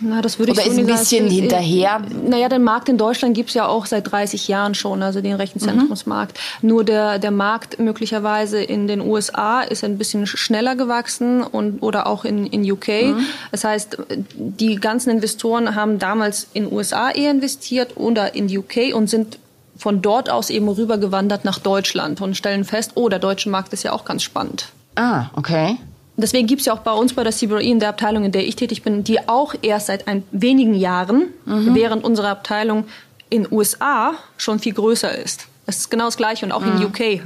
Na, 0.00 0.20
das 0.20 0.40
würde 0.40 0.52
Oder 0.52 0.62
ich 0.62 0.66
so 0.66 0.72
ist 0.72 0.78
ein 0.78 0.86
bisschen 0.86 1.28
sagen. 1.28 1.40
hinterher? 1.40 2.02
Naja, 2.28 2.48
den 2.48 2.64
Markt 2.64 2.88
in 2.88 2.98
Deutschland 2.98 3.34
gibt 3.34 3.50
es 3.50 3.54
ja 3.54 3.66
auch 3.66 3.86
seit 3.86 4.10
30 4.10 4.48
Jahren 4.48 4.74
schon, 4.74 5.02
also 5.02 5.20
den 5.20 5.34
Rechenzentrumsmarkt. 5.34 6.38
Mhm. 6.60 6.68
Nur 6.68 6.84
der, 6.84 7.20
der 7.20 7.30
Markt 7.30 7.78
möglicherweise 7.78 8.60
in 8.60 8.88
den 8.88 9.00
USA 9.00 9.60
ist 9.60 9.84
ein 9.84 9.96
bisschen 9.96 10.26
schneller 10.26 10.74
gewachsen 10.74 11.42
und, 11.42 11.80
oder 11.80 12.08
auch 12.08 12.24
in, 12.24 12.46
in 12.46 12.70
UK. 12.70 12.88
Mhm. 12.88 13.26
Das 13.52 13.62
heißt, 13.62 13.98
die 14.36 14.76
ganzen 14.76 15.10
Investoren 15.10 15.76
haben 15.76 16.00
damals 16.00 16.48
in 16.52 16.70
USA 16.70 17.10
eher 17.10 17.30
investiert 17.30 17.96
oder 17.96 18.34
in 18.34 18.46
UK 18.46 18.94
und 18.94 19.08
sind 19.08 19.38
von 19.76 20.02
dort 20.02 20.30
aus 20.30 20.50
eben 20.50 20.68
rübergewandert 20.68 21.44
nach 21.44 21.58
Deutschland 21.58 22.20
und 22.20 22.36
stellen 22.36 22.64
fest, 22.64 22.92
oh, 22.94 23.08
der 23.08 23.18
deutsche 23.18 23.48
Markt 23.48 23.72
ist 23.72 23.82
ja 23.82 23.92
auch 23.92 24.04
ganz 24.04 24.22
spannend. 24.22 24.68
Ah, 24.94 25.26
okay. 25.34 25.76
Deswegen 26.16 26.46
gibt 26.46 26.60
es 26.60 26.66
ja 26.66 26.74
auch 26.74 26.80
bei 26.80 26.92
uns 26.92 27.14
bei 27.14 27.24
der 27.24 27.32
CBRE 27.32 27.62
in 27.62 27.80
der 27.80 27.88
Abteilung, 27.88 28.24
in 28.24 28.30
der 28.30 28.46
ich 28.46 28.54
tätig 28.54 28.82
bin, 28.82 29.02
die 29.02 29.28
auch 29.28 29.54
erst 29.62 29.86
seit 29.86 30.06
ein, 30.06 30.22
wenigen 30.30 30.74
Jahren, 30.74 31.26
mhm. 31.44 31.74
während 31.74 32.04
unsere 32.04 32.28
Abteilung 32.28 32.84
in 33.30 33.50
USA 33.50 34.14
schon 34.36 34.60
viel 34.60 34.74
größer 34.74 35.16
ist. 35.16 35.48
Das 35.66 35.78
ist 35.78 35.90
genau 35.90 36.04
das 36.04 36.16
Gleiche 36.16 36.46
und 36.46 36.52
auch 36.52 36.60
mhm. 36.60 36.76
in 36.76 36.84
UK 36.86 37.22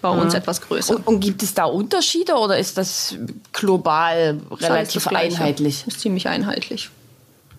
bei 0.00 0.10
uns 0.10 0.32
mhm. 0.32 0.38
etwas 0.38 0.60
größer. 0.60 0.96
Und, 0.96 1.06
und, 1.06 1.20
gibt 1.20 1.42
es 1.42 1.54
da 1.54 1.64
Unterschiede 1.64 2.34
oder 2.34 2.58
ist 2.58 2.76
das 2.76 3.16
global 3.52 4.40
relativ 4.50 5.04
das 5.04 5.14
einheitlich? 5.14 5.84
Das 5.84 5.94
ist 5.94 6.00
ziemlich 6.00 6.28
einheitlich. 6.28 6.90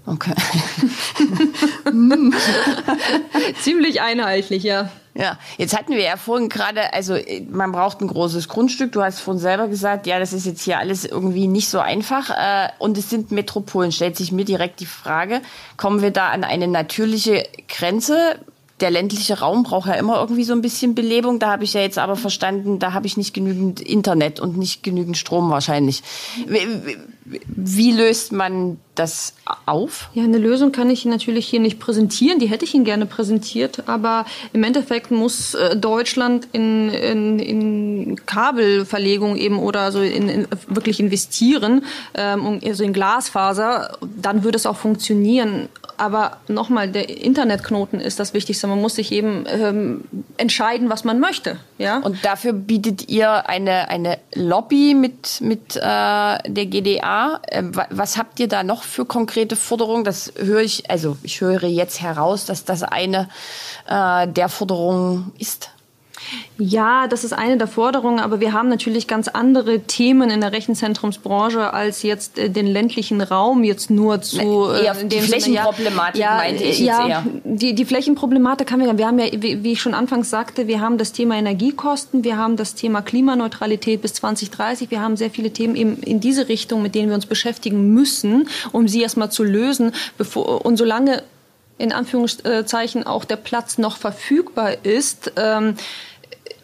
Okay. 0.10 0.34
Ziemlich 3.62 4.02
einheitlich, 4.02 4.64
ja. 4.64 4.90
Ja, 5.14 5.38
jetzt 5.58 5.78
hatten 5.78 5.92
wir 5.92 6.02
ja 6.02 6.18
vorhin 6.18 6.50
gerade, 6.50 6.94
also 6.94 7.16
man 7.50 7.72
braucht 7.72 8.02
ein 8.02 8.08
großes 8.08 8.48
Grundstück. 8.48 8.92
Du 8.92 9.04
hast 9.04 9.20
vorhin 9.20 9.42
selber 9.42 9.68
gesagt, 9.68 10.08
ja, 10.08 10.18
das 10.18 10.34
ist 10.34 10.48
jetzt 10.48 10.64
hier 10.64 10.80
alles 10.80 11.06
irgendwie 11.06 11.48
nicht 11.48 11.70
so 11.70 11.80
einfach. 11.80 12.30
Äh, 12.32 12.70
und 12.80 12.98
es 12.98 13.10
sind 13.10 13.32
Metropolen. 13.32 13.92
Stellt 13.92 14.18
sich 14.18 14.32
mir 14.32 14.46
direkt 14.46 14.80
die 14.80 14.88
Frage, 14.88 15.42
kommen 15.78 16.02
wir 16.02 16.12
da 16.12 16.30
an 16.30 16.44
eine 16.44 16.68
natürliche 16.68 17.44
Grenze? 17.68 18.40
der 18.80 18.92
ländliche 18.92 19.40
Raum 19.40 19.64
braucht 19.64 19.88
ja 19.88 19.96
immer 19.96 20.20
irgendwie 20.20 20.44
so 20.44 20.54
ein 20.54 20.62
bisschen 20.62 20.96
Belebung. 20.96 21.40
Da 21.40 21.52
habe 21.52 21.64
ich 21.64 21.74
ja 21.74 21.82
jetzt 21.82 21.98
aber 21.98 22.16
verstanden, 22.16 22.80
da 22.80 22.94
habe 22.94 23.08
ich 23.08 23.18
nicht 23.18 23.34
genügend 23.34 23.82
Internet 23.82 24.40
und 24.40 24.58
nicht 24.58 24.84
genügend 24.84 25.18
Strom 25.18 25.50
wahrscheinlich. 25.50 26.02
Wie, 27.46 27.92
löst 27.92 28.32
man 28.32 28.80
das 28.96 29.34
auf? 29.66 30.10
Ja, 30.14 30.24
eine 30.24 30.38
Lösung 30.38 30.72
kann 30.72 30.90
ich 30.90 31.06
natürlich 31.06 31.48
hier 31.48 31.60
nicht 31.60 31.80
präsentieren. 31.80 32.40
Die 32.40 32.48
hätte 32.48 32.66
ich 32.66 32.74
Ihnen 32.74 32.86
gerne 32.86 33.06
präsentiert. 33.06 33.84
Aber 33.88 34.26
im 34.54 34.64
Endeffekt 34.64 35.12
muss 35.12 35.54
äh, 35.54 35.76
Deutschland 35.76 36.48
in, 36.52 36.90
in, 36.90 37.40
in 37.40 38.26
Kabelverlegung 38.26 39.36
eben 39.36 39.60
oder 39.60 39.92
so 39.92 40.02
in, 40.02 40.30
in 40.30 40.48
wirklich 40.68 41.00
investieren, 41.00 41.84
ähm, 42.16 42.60
also 42.64 42.84
in 42.84 42.94
Glasfaser. 42.94 43.98
Dann 44.02 44.44
würde 44.44 44.58
es 44.58 44.66
auch 44.66 44.78
funktionieren. 44.78 45.70
Aber 46.00 46.38
nochmal, 46.48 46.90
der 46.90 47.10
Internetknoten 47.10 48.00
ist 48.00 48.22
das 48.22 48.34
Wichtigste. 48.34 48.68
Man 48.68 48.80
muss 48.80 48.96
sich 48.96 49.12
eben 49.12 49.44
ähm, 49.48 50.06
entscheiden, 50.38 50.90
was 50.90 51.04
man 51.04 51.20
möchte. 51.20 51.60
Ja? 51.78 51.98
Und 51.98 52.24
dafür 52.24 52.54
bietet 52.54 53.10
ihr 53.10 53.50
eine, 53.50 53.90
eine 53.90 54.18
Lobby 54.34 54.94
mit, 54.94 55.42
mit 55.42 55.76
äh, 55.76 55.80
der 55.82 56.66
GDA. 56.66 57.19
Äh, 57.48 57.64
was 57.90 58.18
habt 58.18 58.40
ihr 58.40 58.48
da 58.48 58.64
noch 58.64 58.84
für 58.84 59.06
konkrete 59.06 59.56
Forderungen? 59.56 60.04
Das 60.04 60.34
höre 60.38 60.62
ich, 60.62 60.90
also 60.90 61.18
ich 61.24 61.42
höre 61.42 61.64
jetzt 61.64 62.02
heraus, 62.02 62.46
dass 62.46 62.66
das 62.66 62.84
eine 62.84 63.30
äh, 63.88 64.28
der 64.28 64.50
Forderungen 64.50 65.32
ist. 65.38 65.72
Ja, 66.58 67.08
das 67.08 67.24
ist 67.24 67.34
eine 67.34 67.58
der 67.58 67.68
Forderungen, 67.68 68.20
aber 68.20 68.40
wir 68.40 68.54
haben 68.54 68.70
natürlich 68.70 69.08
ganz 69.08 69.28
andere 69.28 69.80
Themen 69.82 70.30
in 70.30 70.42
der 70.42 70.52
Rechenzentrumsbranche 70.52 71.74
als 71.74 72.04
jetzt 72.04 72.38
äh, 72.38 72.50
den 72.50 72.68
ländlichen 72.68 73.22
Raum 73.22 73.64
jetzt 73.64 73.90
nur 73.90 74.22
zu 74.22 74.70
äh, 74.72 74.86
eher 74.86 74.94
die 74.96 75.20
Flächenproblematik 75.22 76.22
ja, 76.22 76.36
meinte 76.36 76.64
ich 76.64 76.80
ja, 76.80 77.08
jetzt 77.08 77.10
eher. 77.10 77.24
Die, 77.46 77.76
die 77.76 77.86
Flächenproblematik 77.86 78.72
haben 78.72 78.82
wir, 78.82 78.98
wir 78.98 79.08
haben 79.08 79.20
ja, 79.20 79.28
wie, 79.32 79.64
wie 79.64 79.72
ich 79.72 79.82
schon 79.82 79.94
anfangs 79.94 80.30
sagte, 80.30 80.68
wir 80.68 80.82
haben 80.82 80.98
das 80.98 81.14
Thema 81.14 81.36
Energiekosten, 81.36 82.24
wir 82.24 82.38
haben 82.38 82.58
das 82.58 82.76
Thema 82.76 83.02
Klimaneutralität 83.02 84.02
bis 84.02 84.14
2030, 84.16 84.92
wir 84.92 85.02
haben 85.02 85.16
sehr 85.16 85.30
viele 85.30 85.52
Themen 85.52 85.76
eben 85.76 85.98
in 86.04 86.20
diese 86.20 86.50
Richtung, 86.50 86.82
mit 86.82 86.94
denen 86.94 87.08
wir 87.08 87.16
uns 87.16 87.26
beschäftigen 87.26 87.94
müssen, 87.94 88.50
um 88.72 88.88
sie 88.88 89.02
erstmal 89.02 89.32
zu 89.32 89.44
lösen, 89.44 89.94
bevor 90.18 90.66
und 90.66 90.78
solange 90.78 91.24
in 91.80 91.94
Anführungszeichen 91.94 93.08
auch 93.08 93.26
der 93.26 93.38
Platz 93.38 93.78
noch 93.78 93.98
verfügbar 93.98 94.84
ist, 94.84 95.32
ähm, 95.38 95.76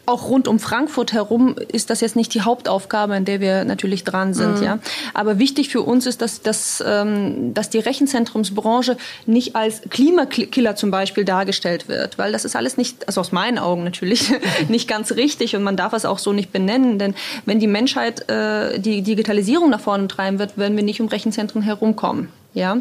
auch 0.06 0.28
rund 0.28 0.48
um 0.48 0.58
Frankfurt 0.58 1.12
herum 1.12 1.56
ist 1.72 1.90
das 1.90 2.00
jetzt 2.00 2.16
nicht 2.16 2.32
die 2.34 2.42
Hauptaufgabe, 2.42 3.16
in 3.16 3.24
der 3.24 3.40
wir 3.40 3.64
natürlich 3.64 4.04
dran 4.04 4.34
sind. 4.34 4.58
Mhm. 4.58 4.62
Ja. 4.62 4.78
Aber 5.14 5.38
wichtig 5.38 5.68
für 5.68 5.82
uns 5.82 6.06
ist, 6.06 6.22
dass, 6.22 6.42
dass, 6.42 6.82
ähm, 6.86 7.52
dass 7.54 7.70
die 7.70 7.78
Rechenzentrumsbranche 7.78 8.96
nicht 9.26 9.56
als 9.56 9.82
Klimakiller 9.90 10.76
zum 10.76 10.90
Beispiel 10.90 11.24
dargestellt 11.24 11.88
wird, 11.88 12.18
weil 12.18 12.32
das 12.32 12.44
ist 12.44 12.56
alles 12.56 12.76
nicht, 12.76 13.06
also 13.06 13.20
aus 13.20 13.32
meinen 13.32 13.58
Augen 13.58 13.84
natürlich, 13.84 14.32
nicht 14.68 14.88
ganz 14.88 15.12
richtig 15.12 15.56
und 15.56 15.62
man 15.62 15.76
darf 15.76 15.92
es 15.92 16.04
auch 16.04 16.18
so 16.18 16.32
nicht 16.32 16.52
benennen. 16.52 16.98
Denn 16.98 17.14
wenn 17.44 17.58
die 17.58 17.66
Menschheit 17.66 18.28
äh, 18.30 18.78
die 18.78 19.02
Digitalisierung 19.02 19.70
nach 19.70 19.80
vorne 19.80 20.08
treiben 20.08 20.38
wird, 20.38 20.56
werden 20.56 20.76
wir 20.76 20.84
nicht 20.84 21.00
um 21.00 21.08
Rechenzentren 21.08 21.62
herumkommen. 21.62 22.28
Ja, 22.56 22.78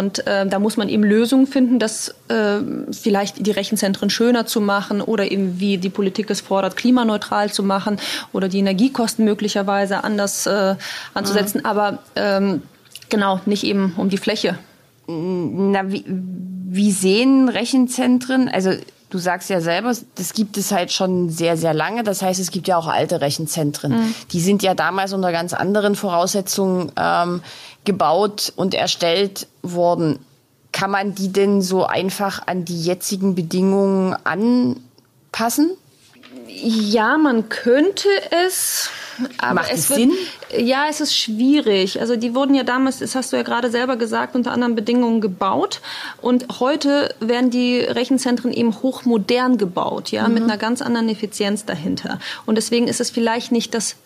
und 0.00 0.26
äh, 0.26 0.44
da 0.44 0.58
muss 0.58 0.76
man 0.76 0.88
eben 0.88 1.04
Lösungen 1.04 1.46
finden, 1.46 1.78
das 1.78 2.16
äh, 2.26 2.58
vielleicht 2.90 3.46
die 3.46 3.52
Rechenzentren 3.52 4.10
schöner 4.10 4.44
zu 4.44 4.60
machen 4.60 5.00
oder 5.00 5.30
eben 5.30 5.60
wie 5.60 5.78
die 5.78 5.88
Politik 5.88 6.28
es 6.30 6.40
fordert, 6.40 6.74
klimaneutral 6.74 7.52
zu 7.52 7.62
machen 7.62 8.00
oder 8.32 8.48
die 8.48 8.58
Energiekosten 8.58 9.24
möglicherweise 9.24 10.02
anders 10.02 10.46
äh, 10.46 10.74
anzusetzen. 11.14 11.60
Mhm. 11.60 11.66
Aber 11.66 11.98
ähm, 12.16 12.62
genau, 13.08 13.40
nicht 13.46 13.62
eben 13.62 13.94
um 13.96 14.08
die 14.08 14.18
Fläche. 14.18 14.58
Na, 15.06 15.92
wie, 15.92 16.04
wie 16.08 16.90
sehen 16.90 17.48
Rechenzentren, 17.48 18.48
also 18.48 18.72
du 19.14 19.18
sagst 19.18 19.48
ja 19.48 19.60
selber, 19.60 19.94
das 20.16 20.32
gibt 20.32 20.56
es 20.56 20.72
halt 20.72 20.90
schon 20.90 21.30
sehr, 21.30 21.56
sehr 21.56 21.72
lange. 21.72 22.02
Das 22.02 22.20
heißt, 22.20 22.40
es 22.40 22.50
gibt 22.50 22.66
ja 22.66 22.76
auch 22.76 22.88
alte 22.88 23.20
Rechenzentren. 23.20 23.92
Mhm. 23.92 24.14
Die 24.32 24.40
sind 24.40 24.64
ja 24.64 24.74
damals 24.74 25.12
unter 25.12 25.30
ganz 25.30 25.54
anderen 25.54 25.94
Voraussetzungen 25.94 26.90
ähm, 26.96 27.40
gebaut 27.84 28.52
und 28.56 28.74
erstellt 28.74 29.46
worden. 29.62 30.18
Kann 30.72 30.90
man 30.90 31.14
die 31.14 31.32
denn 31.32 31.62
so 31.62 31.86
einfach 31.86 32.44
an 32.48 32.64
die 32.64 32.82
jetzigen 32.82 33.36
Bedingungen 33.36 34.16
anpassen? 34.24 35.70
Ja, 36.48 37.16
man 37.16 37.48
könnte 37.48 38.08
es. 38.46 38.90
Aber 39.38 39.54
Macht 39.54 39.72
es 39.72 39.88
wird, 39.90 40.00
Sinn? 40.00 40.12
Ja, 40.56 40.86
es 40.88 41.00
ist 41.00 41.16
schwierig. 41.16 42.00
Also 42.00 42.16
die 42.16 42.34
wurden 42.34 42.54
ja 42.54 42.62
damals, 42.62 42.98
das 42.98 43.14
hast 43.14 43.32
du 43.32 43.36
ja 43.36 43.42
gerade 43.42 43.70
selber 43.70 43.96
gesagt, 43.96 44.34
unter 44.34 44.52
anderen 44.52 44.74
Bedingungen 44.74 45.20
gebaut. 45.20 45.80
Und 46.20 46.60
heute 46.60 47.14
werden 47.20 47.50
die 47.50 47.80
Rechenzentren 47.80 48.52
eben 48.52 48.74
hochmodern 48.82 49.58
gebaut, 49.58 50.10
ja, 50.10 50.28
mhm. 50.28 50.34
mit 50.34 50.42
einer 50.44 50.56
ganz 50.56 50.82
anderen 50.82 51.08
Effizienz 51.08 51.64
dahinter. 51.64 52.18
Und 52.46 52.56
deswegen 52.56 52.88
ist 52.88 53.00
es 53.00 53.10
vielleicht 53.10 53.52
nicht 53.52 53.74
das 53.74 53.96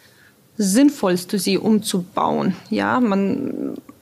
Sinnvollste, 0.61 1.39
sie 1.39 1.57
umzubauen. 1.57 2.57
Ja, 2.69 2.99
man 2.99 3.55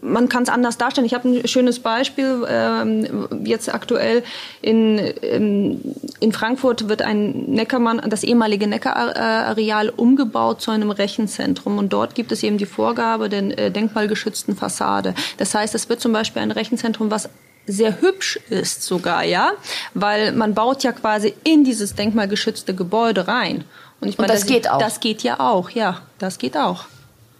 man 0.06 0.28
kann 0.28 0.44
es 0.44 0.48
anders 0.48 0.78
darstellen. 0.78 1.06
Ich 1.06 1.14
habe 1.14 1.28
ein 1.28 1.48
schönes 1.48 1.80
Beispiel. 1.80 2.46
Ähm, 2.48 3.28
jetzt 3.44 3.72
aktuell 3.72 4.22
in, 4.62 4.98
in, 4.98 5.80
in, 6.20 6.32
Frankfurt 6.32 6.88
wird 6.88 7.02
ein 7.02 7.44
Neckermann, 7.46 8.00
das 8.08 8.22
ehemalige 8.22 8.66
Neckarareal 8.66 9.90
umgebaut 9.90 10.62
zu 10.62 10.70
einem 10.70 10.90
Rechenzentrum. 10.90 11.78
Und 11.78 11.92
dort 11.92 12.14
gibt 12.14 12.32
es 12.32 12.42
eben 12.42 12.58
die 12.58 12.66
Vorgabe 12.66 13.28
der 13.28 13.58
äh, 13.58 13.70
denkmalgeschützten 13.70 14.56
Fassade. 14.56 15.14
Das 15.36 15.54
heißt, 15.54 15.74
es 15.74 15.88
wird 15.88 16.00
zum 16.00 16.12
Beispiel 16.12 16.42
ein 16.42 16.50
Rechenzentrum, 16.50 17.10
was 17.10 17.28
sehr 17.66 18.00
hübsch 18.00 18.38
ist 18.48 18.82
sogar, 18.82 19.24
ja, 19.24 19.50
weil 19.92 20.30
man 20.32 20.54
baut 20.54 20.84
ja 20.84 20.92
quasi 20.92 21.34
in 21.42 21.64
dieses 21.64 21.96
denkmalgeschützte 21.96 22.74
Gebäude 22.74 23.26
rein. 23.26 23.64
Und 24.00 24.08
ich 24.08 24.18
meine, 24.18 24.32
das, 24.32 24.42
das 24.42 24.48
geht 24.48 24.70
auch. 24.70 24.78
Das 24.78 25.00
geht 25.00 25.22
ja 25.22 25.40
auch, 25.40 25.70
ja, 25.70 26.02
das 26.18 26.38
geht 26.38 26.56
auch. 26.56 26.84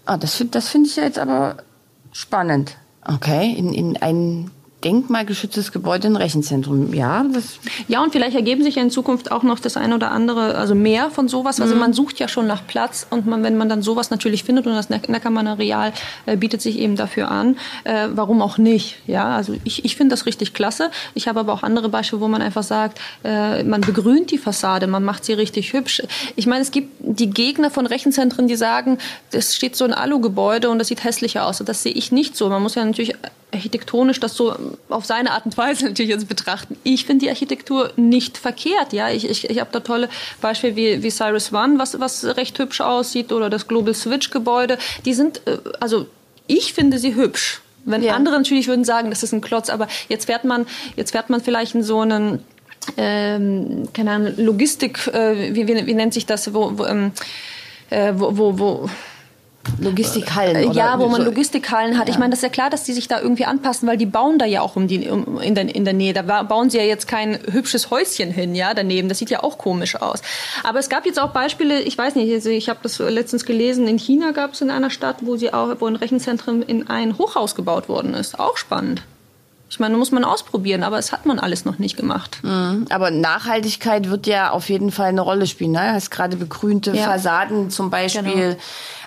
Ah, 0.05 0.17
das, 0.17 0.43
das 0.51 0.69
finde 0.69 0.89
ich 0.89 0.97
ja 0.97 1.05
jetzt 1.05 1.19
aber 1.19 1.59
Spannend. 2.17 2.79
Okay, 3.05 3.53
in, 3.53 3.75
in 3.75 3.99
ein 3.99 4.51
denkmalgeschütztes 4.87 5.73
Gebäude, 5.73 6.07
ein 6.07 6.15
Rechenzentrum. 6.15 6.95
Ja, 6.95 7.25
das 7.25 7.59
ja, 7.89 8.03
und 8.03 8.13
vielleicht 8.13 8.37
ergeben 8.37 8.63
sich 8.63 8.77
ja 8.77 8.83
in 8.83 8.91
Zukunft 8.91 9.33
auch 9.33 9.43
noch 9.43 9.59
das 9.59 9.77
eine 9.77 9.97
oder 9.97 10.13
andere, 10.13 10.55
also 10.55 10.77
mehr 10.77 11.11
von 11.11 11.27
sowas. 11.27 11.61
Also 11.61 11.75
mhm. 11.75 11.81
man 11.81 11.93
sucht 11.93 12.21
ja 12.21 12.29
schon 12.29 12.47
nach 12.47 12.65
Platz 12.69 13.05
und 13.11 13.27
man, 13.27 13.43
wenn 13.43 13.57
man 13.57 13.69
dann 13.69 13.83
sowas 13.83 14.11
natürlich 14.11 14.45
findet 14.45 14.67
und 14.67 14.75
das 14.75 14.89
Neckermann 14.89 15.49
Areal 15.49 15.93
äh, 16.27 16.37
bietet 16.37 16.63
sich 16.63 16.79
eben 16.79 16.95
dafür 16.95 17.33
an, 17.33 17.57
äh, 17.83 18.07
warum 18.13 18.41
auch 18.43 18.59
nicht? 18.59 18.97
Ja, 19.09 19.35
also 19.37 19.57
ich, 19.65 19.85
ich 19.85 19.97
finde 19.97 20.13
das 20.13 20.25
richtig 20.25 20.55
klasse. 20.55 20.91
Ich 21.15 21.27
habe 21.27 21.41
aber 21.41 21.53
auch 21.53 21.65
andere 21.65 21.89
Beispiele, 21.89 22.23
wo 22.23 22.29
man 22.29 22.41
einfach 22.41 22.63
sagt, 22.63 23.01
äh, 23.25 23.65
man 23.65 23.81
begrünt 23.81 24.31
die 24.31 24.39
Fassade, 24.39 24.87
man 24.87 25.03
macht 25.03 25.25
sie 25.25 25.33
richtig 25.33 25.73
hübsch. 25.73 26.03
Ich 26.37 26.47
meine, 26.47 26.63
es 26.63 26.71
gibt 26.71 26.95
die 27.01 27.31
Gegner 27.31 27.71
von 27.71 27.87
Rechenzentren, 27.87 28.47
die 28.47 28.57
sagen, 28.57 28.99
es 29.33 29.57
steht 29.57 29.75
so 29.75 29.85
ein 29.85 29.93
Alu-Gebäude 29.93 30.71
und 30.71 30.79
das 30.79 30.87
sieht 30.89 31.03
hässlicher 31.03 31.45
aus. 31.45 31.59
Und 31.59 31.69
das 31.69 31.83
sehe 31.83 31.93
ich 31.93 32.13
nicht 32.13 32.37
so. 32.37 32.49
Man 32.49 32.63
muss 32.63 32.77
ja 32.77 32.85
natürlich 32.85 33.15
architektonisch 33.53 34.21
das 34.21 34.35
so 34.35 34.55
auf 34.89 35.05
seine 35.05 35.31
Art 35.33 35.47
und 35.47 35.57
Weise 35.57 35.85
natürlich 35.89 36.11
jetzt 36.11 36.29
betrachten. 36.29 36.77
Ich 36.85 37.07
finde 37.07 37.25
die 37.25 37.31
Architektur 37.31 37.93
nicht 37.97 38.39
verkehrt. 38.39 38.93
Ja, 38.93 39.11
ich, 39.11 39.29
ich, 39.29 39.49
ich 39.49 39.61
habe 39.61 39.71
da 39.73 39.81
tolle 39.81 40.09
Beispiele 40.41 40.77
wie, 40.77 41.03
wie 41.03 41.11
Cyrus 41.11 41.53
One, 41.53 41.79
was, 41.79 41.99
was 42.01 42.25
recht 42.25 42.59
hübsch 42.59 42.81
aussieht, 42.81 43.33
oder 43.33 43.51
das 43.51 43.69
Global 43.69 43.95
Switch 43.95 44.31
Gebäude. 44.31 44.79
Die 45.05 45.15
sind, 45.15 45.41
äh, 45.47 45.59
also 45.81 46.07
ich 46.47 46.75
finde 46.75 46.99
sie 46.99 47.15
hübsch. 47.15 47.61
Wenn 47.85 48.03
ja. 48.03 48.15
andere 48.15 48.37
natürlich 48.37 48.67
würden 48.67 48.85
sagen, 48.85 49.11
das 49.11 49.23
ist 49.23 49.33
ein 49.33 49.41
Klotz, 49.41 49.71
aber 49.71 49.87
jetzt 50.09 50.27
fährt 50.27 50.45
man, 50.45 50.67
jetzt 50.97 51.13
fährt 51.13 51.31
man 51.31 51.41
vielleicht 51.41 51.77
in 51.77 51.85
so 51.85 52.01
einen 52.01 52.41
ähm, 52.97 53.89
keine 53.93 54.13
Ahnung, 54.13 54.35
Logistik, 54.37 55.07
äh, 55.09 55.55
wie, 55.55 55.67
wie, 55.67 55.87
wie 55.87 55.95
nennt 55.95 56.15
sich 56.15 56.27
das, 56.27 56.53
wo, 56.55 56.79
wo, 56.79 56.85
ähm, 56.85 57.13
äh, 57.91 58.13
wo, 58.15 58.37
wo, 58.37 58.59
wo 58.59 58.91
Logistikhallen. 59.81 60.71
Äh, 60.71 60.75
ja, 60.75 60.99
wo 60.99 61.09
man 61.09 61.25
Logistikhallen 61.25 61.99
hat. 61.99 62.09
Ja. 62.09 62.15
Ich 62.15 62.19
meine, 62.19 62.31
das 62.31 62.39
ist 62.39 62.43
ja 62.45 62.49
klar, 62.49 62.71
dass 62.71 62.85
die 62.85 62.93
sich 62.93 63.09
da 63.09 63.21
irgendwie 63.21 63.45
anpassen, 63.45 63.89
weil 63.89 63.97
die 63.97 64.07
bauen 64.07 64.39
da 64.39 64.45
ja 64.45 64.61
auch 64.61 64.77
um 64.77 64.89
die, 64.89 65.09
um, 65.09 65.41
in, 65.41 65.55
der, 65.55 65.75
in 65.75 65.85
der 65.85 65.95
Nähe. 65.95 66.13
Da 66.13 66.23
bauen 66.43 66.71
sie 66.71 66.79
ja 66.79 66.85
jetzt 66.85 67.09
kein 67.09 67.39
hübsches 67.51 67.91
Häuschen 67.91 68.31
hin, 68.31 68.55
ja, 68.55 68.75
daneben. 68.75 69.09
Das 69.09 69.19
sieht 69.19 69.31
ja 69.31 69.43
auch 69.43 69.59
komisch 69.59 69.97
aus. 69.97 70.23
Aber 70.65 70.79
es 70.79 70.89
gab 70.89 71.07
jetzt 71.07 71.21
auch 71.21 71.31
Beispiele, 71.31 71.81
ich 71.83 71.97
weiß 71.97 72.15
nicht, 72.15 72.33
also 72.33 72.51
ich 72.51 72.69
habe 72.69 72.81
das 72.83 72.99
letztens 72.99 73.45
gelesen, 73.45 73.87
in 73.89 73.99
China 73.99 74.33
gab 74.33 74.53
es 74.53 74.61
in 74.61 74.71
einer 74.71 74.91
Stadt, 74.91 75.19
wo 75.21 75.37
sie 75.37 75.53
auch, 75.53 75.77
wo 75.81 75.87
ein 75.87 75.97
Rechenzentrum 75.97 76.63
in 76.63 76.89
ein 76.89 77.19
Hochhaus 77.19 77.55
gebaut 77.55 77.89
worden 77.89 78.15
ist. 78.15 78.39
Auch 78.39 78.57
spannend. 78.57 79.03
Ich 79.69 79.81
meine, 79.81 79.97
muss 79.97 80.13
man 80.13 80.25
ausprobieren, 80.25 80.85
aber 80.85 80.99
es 80.99 81.11
hat 81.11 81.27
man 81.27 81.41
alles 81.41 81.65
noch 81.65 81.79
nicht 81.79 81.97
gemacht. 81.97 82.39
Mhm. 82.43 82.87
Aber 82.89 83.11
Nachhaltigkeit 83.11 84.09
wird 84.11 84.27
ja 84.27 84.51
auf 84.51 84.69
jeden 84.69 84.93
Fall 84.93 85.09
eine 85.09 85.21
Rolle 85.21 85.47
spielen. 85.47 85.73
Ne? 85.73 85.81
Du 85.81 85.93
hast 85.93 86.11
gerade 86.11 86.37
begrünte 86.37 86.93
ja. 86.93 87.05
Fassaden 87.05 87.71
zum 87.71 87.91
Beispiel. 87.91 88.23
Genau 88.23 88.57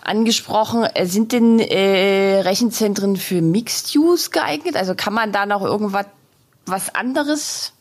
angesprochen. 0.02 0.86
Äh, 0.94 1.06
sind 1.06 1.32
denn 1.32 1.60
äh, 1.60 2.42
Rechenzentren 2.42 3.16
für 3.16 3.42
Mixed 3.42 3.96
Use 3.96 4.32
geeignet? 4.32 4.76
Also 4.76 4.96
kann 4.96 5.14
man 5.14 5.32
da 5.32 5.46
noch 5.46 5.62
irgendwas 5.62 6.06
was 6.66 6.94
anderes 6.94 7.74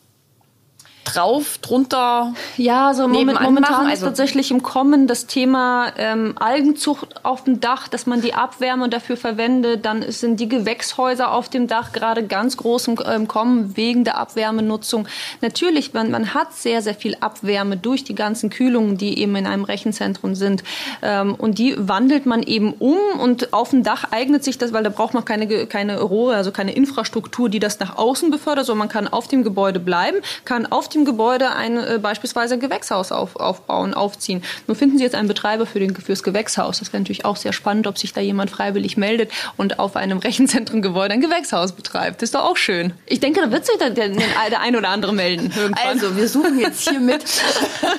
drauf, 1.13 1.57
drunter? 1.59 2.33
Ja, 2.57 2.93
so 2.93 3.07
moment, 3.07 3.41
momentan 3.41 3.71
machen? 3.71 3.87
Also 3.87 4.05
ist 4.05 4.09
tatsächlich 4.09 4.51
im 4.51 4.63
Kommen 4.63 5.07
das 5.07 5.25
Thema 5.25 5.91
ähm, 5.97 6.35
Algenzucht 6.39 7.23
auf 7.23 7.43
dem 7.43 7.59
Dach, 7.59 7.87
dass 7.87 8.05
man 8.05 8.21
die 8.21 8.33
Abwärme 8.33 8.89
dafür 8.89 9.17
verwendet. 9.17 9.85
Dann 9.85 10.03
sind 10.11 10.39
die 10.39 10.47
Gewächshäuser 10.49 11.31
auf 11.31 11.49
dem 11.49 11.67
Dach 11.67 11.91
gerade 11.91 12.25
ganz 12.25 12.57
groß 12.57 12.87
im 12.87 12.99
ähm, 13.05 13.27
Kommen 13.27 13.75
wegen 13.77 14.03
der 14.03 14.17
Abwärmenutzung. 14.17 15.07
Natürlich, 15.41 15.93
man, 15.93 16.11
man 16.11 16.33
hat 16.33 16.53
sehr, 16.53 16.81
sehr 16.81 16.95
viel 16.95 17.15
Abwärme 17.19 17.77
durch 17.77 18.03
die 18.03 18.15
ganzen 18.15 18.49
Kühlungen, 18.49 18.97
die 18.97 19.19
eben 19.19 19.35
in 19.35 19.47
einem 19.47 19.63
Rechenzentrum 19.63 20.35
sind. 20.35 20.63
Ähm, 21.01 21.35
und 21.35 21.57
die 21.57 21.75
wandelt 21.77 22.25
man 22.25 22.43
eben 22.43 22.73
um 22.73 22.97
und 23.19 23.53
auf 23.53 23.71
dem 23.71 23.83
Dach 23.83 24.05
eignet 24.11 24.43
sich 24.43 24.57
das, 24.57 24.73
weil 24.73 24.83
da 24.83 24.89
braucht 24.89 25.13
man 25.13 25.25
keine, 25.25 25.67
keine 25.67 25.99
Rohre, 26.01 26.35
also 26.35 26.51
keine 26.51 26.73
Infrastruktur, 26.73 27.49
die 27.49 27.59
das 27.59 27.79
nach 27.79 27.97
außen 27.97 28.31
befördert, 28.31 28.65
sondern 28.65 28.79
man 28.79 28.89
kann 28.89 29.07
auf 29.07 29.27
dem 29.27 29.43
Gebäude 29.43 29.79
bleiben, 29.79 30.17
kann 30.45 30.65
auf 30.65 30.89
dem 30.89 30.98
Gebäude 31.05 31.51
ein 31.51 31.77
äh, 31.77 31.99
beispielsweise 32.01 32.55
ein 32.55 32.59
Gewächshaus 32.59 33.11
auf, 33.11 33.35
aufbauen, 33.35 33.93
aufziehen. 33.93 34.43
Nun 34.67 34.75
finden 34.75 34.97
Sie 34.97 35.03
jetzt 35.03 35.15
einen 35.15 35.27
Betreiber 35.27 35.65
für 35.65 35.79
den, 35.79 35.95
fürs 35.95 36.23
Gewächshaus. 36.23 36.79
Das 36.79 36.93
wäre 36.93 37.01
natürlich 37.01 37.25
auch 37.25 37.35
sehr 37.35 37.53
spannend, 37.53 37.87
ob 37.87 37.97
sich 37.97 38.13
da 38.13 38.21
jemand 38.21 38.51
freiwillig 38.51 38.97
meldet 38.97 39.31
und 39.57 39.79
auf 39.79 39.95
einem 39.95 40.17
Rechenzentrumgebäude 40.29 41.13
ein 41.13 41.21
Gewächshaus 41.21 41.71
betreibt. 41.71 42.21
Das 42.21 42.27
ist 42.27 42.35
doch 42.35 42.43
auch 42.43 42.57
schön. 42.57 42.93
Ich 43.05 43.19
denke, 43.19 43.41
da 43.41 43.51
wird 43.51 43.65
sich 43.65 43.77
der, 43.77 43.91
der, 43.91 44.09
der 44.09 44.61
ein 44.61 44.75
oder 44.75 44.89
andere 44.89 45.13
melden. 45.13 45.51
Irgendwann. 45.55 45.87
Also, 45.87 46.15
wir 46.15 46.27
suchen 46.27 46.59
jetzt 46.59 46.89
hier 46.89 46.99
mit 46.99 47.23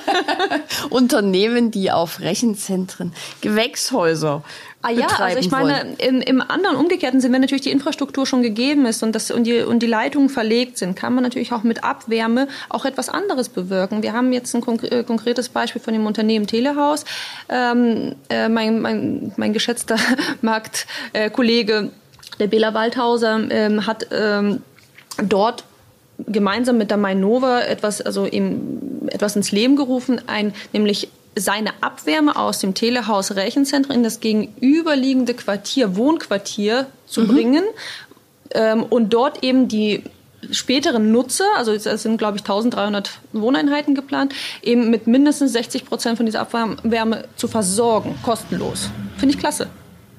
Unternehmen, 0.89 1.71
die 1.71 1.91
auf 1.91 2.19
Rechenzentren 2.19 3.13
Gewächshäuser 3.41 4.43
Ah 4.83 4.89
ja, 4.89 5.07
also 5.07 5.37
ich 5.37 5.51
meine, 5.51 5.95
im, 5.99 6.21
im 6.21 6.41
anderen 6.41 6.75
umgekehrten 6.75 7.21
Sinn, 7.21 7.31
wenn 7.33 7.41
natürlich 7.41 7.61
die 7.61 7.71
Infrastruktur 7.71 8.25
schon 8.25 8.41
gegeben 8.41 8.85
ist 8.85 9.03
und, 9.03 9.13
das, 9.13 9.29
und, 9.29 9.43
die, 9.43 9.61
und 9.61 9.79
die 9.79 9.87
Leitungen 9.87 10.29
verlegt 10.29 10.77
sind, 10.77 10.95
kann 10.95 11.13
man 11.13 11.23
natürlich 11.23 11.51
auch 11.51 11.63
mit 11.63 11.83
Abwärme 11.83 12.47
auch 12.69 12.85
etwas 12.85 13.09
anderes 13.09 13.49
bewirken. 13.49 14.01
Wir 14.01 14.13
haben 14.13 14.33
jetzt 14.33 14.55
ein 14.55 14.63
äh, 14.83 15.03
konkretes 15.03 15.49
Beispiel 15.49 15.81
von 15.81 15.93
dem 15.93 16.05
Unternehmen 16.05 16.47
Telehaus. 16.47 17.05
Ähm, 17.49 18.15
äh, 18.29 18.49
mein, 18.49 18.81
mein, 18.81 19.31
mein 19.37 19.53
geschätzter 19.53 19.97
Marktkollege, 20.41 21.91
der 22.39 22.47
Bela 22.47 22.73
Waldhauser, 22.73 23.39
ähm, 23.51 23.85
hat 23.85 24.07
ähm, 24.11 24.63
dort 25.21 25.63
gemeinsam 26.27 26.77
mit 26.77 26.89
der 26.89 26.97
Mainova 26.97 27.61
etwas, 27.61 28.01
also 28.01 28.25
eben 28.25 29.07
etwas 29.07 29.35
ins 29.35 29.51
Leben 29.51 29.75
gerufen, 29.75 30.21
ein, 30.27 30.53
nämlich 30.73 31.09
seine 31.35 31.71
Abwärme 31.81 32.35
aus 32.35 32.59
dem 32.59 32.73
Telehaus 32.73 33.35
Rechenzentrum 33.35 33.95
in 33.95 34.03
das 34.03 34.19
gegenüberliegende 34.19 35.33
Quartier, 35.33 35.95
Wohnquartier 35.95 36.87
zu 37.07 37.21
mhm. 37.21 37.27
bringen 37.27 37.63
ähm, 38.51 38.83
und 38.83 39.13
dort 39.13 39.43
eben 39.43 39.67
die 39.67 40.03
späteren 40.51 41.11
Nutzer, 41.11 41.45
also 41.55 41.71
es 41.71 41.83
sind 41.83 42.17
glaube 42.17 42.37
ich 42.37 42.43
1300 42.43 43.19
Wohneinheiten 43.31 43.95
geplant, 43.95 44.33
eben 44.61 44.89
mit 44.89 45.07
mindestens 45.07 45.53
60 45.53 45.85
Prozent 45.85 46.17
von 46.17 46.25
dieser 46.25 46.41
Abwärme 46.41 47.25
zu 47.35 47.47
versorgen, 47.47 48.17
kostenlos. 48.23 48.89
Finde 49.17 49.35
ich 49.35 49.39
klasse. 49.39 49.69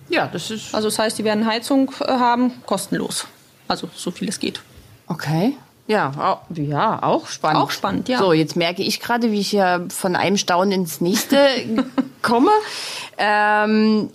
Ja, 0.09 0.29
das 0.33 0.51
ist. 0.51 0.75
Also 0.75 0.89
das 0.89 0.99
heißt, 0.99 1.19
die 1.19 1.25
werden 1.25 1.47
Heizung 1.47 1.91
äh, 2.01 2.07
haben, 2.07 2.53
kostenlos. 2.67 3.27
Also 3.67 3.89
so 3.95 4.11
viel 4.11 4.29
es 4.29 4.39
geht. 4.39 4.61
Okay. 5.07 5.57
Ja, 5.87 6.41
ja, 6.55 7.03
auch 7.03 7.27
spannend. 7.27 7.63
Auch 7.63 7.71
spannend, 7.71 8.09
ja. 8.09 8.19
So, 8.19 8.33
jetzt 8.33 8.57
merke 8.57 8.83
ich 8.83 9.01
gerade, 9.01 9.33
wie 9.33 9.41
ich 9.41 9.53
ja 9.53 9.81
von 9.89 10.15
einem 10.15 10.37
Staunen 10.37 10.73
ins 10.73 11.01
nächste 11.01 11.39
komme. 12.23 12.51
Ähm, 13.19 14.11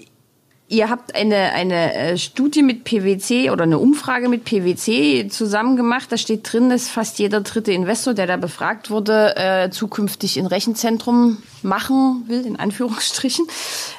ihr 0.70 0.90
habt 0.90 1.14
eine, 1.16 1.52
eine 1.54 1.94
äh, 1.94 2.18
Studie 2.18 2.64
mit 2.64 2.86
PwC 2.86 3.52
oder 3.52 3.64
eine 3.64 3.80
Umfrage 3.80 4.30
mit 4.30 4.46
PwC 4.46 5.28
zusammen 5.30 5.76
gemacht. 5.76 6.10
Da 6.10 6.18
steht 6.18 6.52
drin, 6.52 6.70
dass 6.70 6.88
fast 6.88 7.20
jeder 7.20 7.42
dritte 7.42 7.74
Investor, 7.74 8.14
der 8.14 8.28
da 8.28 8.38
befragt 8.38 8.90
wurde, 8.90 9.36
äh, 9.36 9.70
zukünftig 9.70 10.38
ein 10.40 10.46
Rechenzentrum 10.46 11.38
machen 11.64 12.24
will, 12.28 12.46
in 12.46 12.58
Anführungsstrichen. 12.58 13.46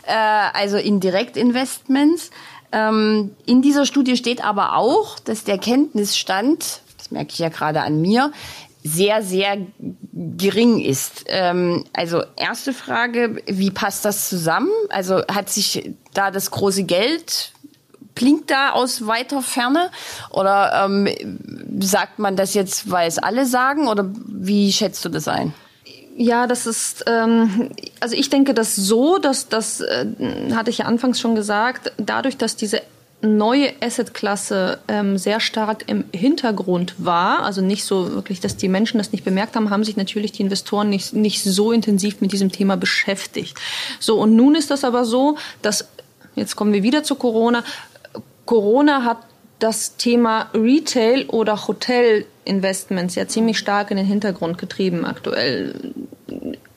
Äh, 0.07 0.14
also 0.14 0.78
in 0.78 1.00
Direktinvestments. 1.00 2.31
Ähm, 2.72 3.35
in 3.46 3.62
dieser 3.62 3.87
Studie 3.87 4.16
steht 4.16 4.44
aber 4.44 4.76
auch, 4.76 5.18
dass 5.20 5.44
der 5.44 5.59
Kenntnisstand 5.59 6.83
merke 7.10 7.32
ich 7.32 7.38
ja 7.38 7.48
gerade 7.48 7.82
an 7.82 8.00
mir, 8.00 8.32
sehr, 8.84 9.22
sehr 9.22 9.58
gering 10.12 10.80
ist. 10.80 11.24
Ähm, 11.26 11.84
also 11.92 12.22
erste 12.36 12.72
Frage, 12.72 13.42
wie 13.46 13.70
passt 13.70 14.04
das 14.04 14.28
zusammen? 14.28 14.70
Also 14.88 15.22
hat 15.26 15.50
sich 15.50 15.90
da 16.14 16.30
das 16.30 16.50
große 16.50 16.84
Geld 16.84 17.52
blinkt 18.18 18.50
da 18.50 18.70
aus 18.70 19.06
weiter 19.06 19.42
Ferne? 19.42 19.90
Oder 20.30 20.84
ähm, 20.84 21.08
sagt 21.80 22.18
man 22.18 22.36
das 22.36 22.54
jetzt, 22.54 22.90
weil 22.90 23.08
es 23.08 23.18
alle 23.18 23.46
sagen? 23.46 23.88
Oder 23.88 24.10
wie 24.26 24.72
schätzt 24.72 25.04
du 25.04 25.08
das 25.08 25.28
ein? 25.28 25.54
Ja, 26.16 26.48
das 26.48 26.66
ist, 26.66 27.04
ähm, 27.06 27.70
also 28.00 28.16
ich 28.16 28.28
denke 28.28 28.52
das 28.52 28.74
so, 28.74 29.18
dass 29.18 29.48
das, 29.48 29.80
äh, 29.80 30.06
hatte 30.52 30.70
ich 30.70 30.78
ja 30.78 30.86
anfangs 30.86 31.20
schon 31.20 31.36
gesagt, 31.36 31.92
dadurch, 31.96 32.36
dass 32.36 32.56
diese 32.56 32.82
neue 33.20 33.72
Assetklasse 33.81 34.78
ähm, 34.87 35.18
sehr 35.18 35.40
stark 35.40 35.85
im 35.88 36.04
Hintergrund 36.12 36.94
war, 36.98 37.42
also 37.42 37.61
nicht 37.61 37.85
so 37.85 38.12
wirklich, 38.12 38.40
dass 38.40 38.57
die 38.57 38.68
Menschen 38.68 38.98
das 38.98 39.11
nicht 39.11 39.24
bemerkt 39.24 39.57
haben, 39.57 39.70
haben 39.70 39.83
sich 39.83 39.96
natürlich 39.96 40.33
die 40.33 40.42
Investoren 40.42 40.88
nicht, 40.88 41.14
nicht 41.14 41.42
so 41.42 41.72
intensiv 41.72 42.20
mit 42.20 42.33
diesem 42.33 42.52
Thema 42.52 42.76
beschäftigt. 42.76 43.59
So, 43.98 44.20
und 44.20 44.37
nun 44.37 44.54
ist 44.54 44.70
das 44.70 44.85
aber 44.85 45.04
so, 45.04 45.37
dass, 45.62 45.88
jetzt 46.37 46.54
kommen 46.54 46.72
wir 46.72 46.85
wieder 46.85 47.02
zu 47.02 47.16
Corona, 47.16 47.64
Corona 48.44 49.04
hat 49.04 49.18
das 49.59 49.96
Thema 49.96 50.48
Retail 50.54 51.26
oder 51.26 51.66
Hotel 51.66 52.24
Investments 52.44 53.16
ja 53.16 53.26
ziemlich 53.26 53.59
stark 53.59 53.90
in 53.90 53.96
den 53.96 54.07
Hintergrund 54.07 54.57
getrieben 54.59 55.04
aktuell 55.04 55.92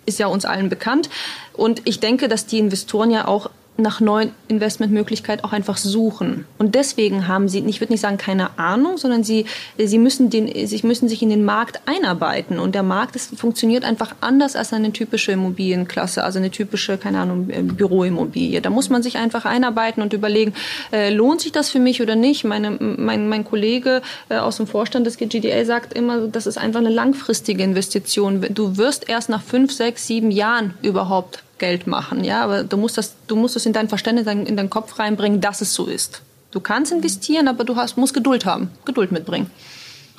ist 0.05 0.19
ja 0.19 0.27
uns 0.27 0.45
allen 0.45 0.69
bekannt. 0.69 1.09
Und 1.53 1.81
ich 1.85 1.99
denke, 1.99 2.27
dass 2.27 2.45
die 2.45 2.59
Investoren 2.59 3.11
ja 3.11 3.27
auch 3.27 3.49
nach 3.77 3.99
neuen 3.99 4.31
Investmentmöglichkeiten 4.47 5.43
auch 5.43 5.53
einfach 5.53 5.77
suchen. 5.77 6.45
Und 6.57 6.75
deswegen 6.75 7.27
haben 7.27 7.47
sie, 7.47 7.59
ich 7.59 7.81
würde 7.81 7.93
nicht 7.93 8.01
sagen 8.01 8.17
keine 8.17 8.59
Ahnung, 8.59 8.97
sondern 8.97 9.23
sie, 9.23 9.45
sie, 9.77 9.97
müssen 9.97 10.29
den, 10.29 10.67
sie 10.67 10.81
müssen 10.83 11.07
sich 11.07 11.21
in 11.21 11.29
den 11.29 11.43
Markt 11.43 11.81
einarbeiten. 11.85 12.59
Und 12.59 12.75
der 12.75 12.83
Markt 12.83 13.15
ist, 13.15 13.37
funktioniert 13.37 13.83
einfach 13.83 14.15
anders 14.21 14.55
als 14.55 14.73
eine 14.73 14.91
typische 14.91 15.31
Immobilienklasse, 15.31 16.23
also 16.23 16.39
eine 16.39 16.51
typische, 16.51 16.97
keine 16.97 17.19
Ahnung, 17.19 17.49
äh, 17.49 17.61
Büroimmobilie. 17.61 18.61
Da 18.61 18.69
muss 18.69 18.89
man 18.89 19.03
sich 19.03 19.17
einfach 19.17 19.45
einarbeiten 19.45 20.03
und 20.03 20.13
überlegen, 20.13 20.53
äh, 20.91 21.09
lohnt 21.13 21.41
sich 21.41 21.51
das 21.51 21.69
für 21.69 21.79
mich 21.79 22.01
oder 22.01 22.15
nicht? 22.15 22.43
Meine, 22.43 22.71
mein, 22.71 23.29
mein 23.29 23.45
Kollege 23.45 24.01
äh, 24.29 24.37
aus 24.37 24.57
dem 24.57 24.67
Vorstand 24.67 25.07
des 25.07 25.17
GGDA 25.17 25.65
sagt 25.65 25.93
immer, 25.93 26.27
das 26.27 26.45
ist 26.45 26.57
einfach 26.57 26.79
eine 26.79 26.89
langfristige 26.89 27.63
Investition. 27.63 28.45
Du 28.49 28.77
wirst 28.77 29.09
erst 29.09 29.29
nach 29.29 29.41
fünf, 29.41 29.71
sechs, 29.71 30.07
sieben 30.07 30.29
Jahren 30.29 30.73
überhaupt 30.81 31.43
Geld 31.61 31.87
machen. 31.87 32.25
Ja, 32.25 32.43
aber 32.43 32.65
du 32.65 32.75
musst 32.75 32.97
das, 32.97 33.13
du 33.27 33.37
musst 33.37 33.55
es 33.55 33.65
in 33.65 33.71
dein 33.71 33.87
Verständnis, 33.87 34.27
in 34.27 34.57
deinen 34.57 34.69
Kopf 34.69 34.99
reinbringen, 34.99 35.39
dass 35.39 35.61
es 35.61 35.73
so 35.73 35.85
ist. 35.85 36.21
Du 36.51 36.59
kannst 36.59 36.91
investieren, 36.91 37.47
aber 37.47 37.63
du 37.63 37.77
hast, 37.77 37.95
musst 37.95 38.13
Geduld 38.13 38.45
haben, 38.45 38.71
Geduld 38.83 39.13
mitbringen. 39.13 39.49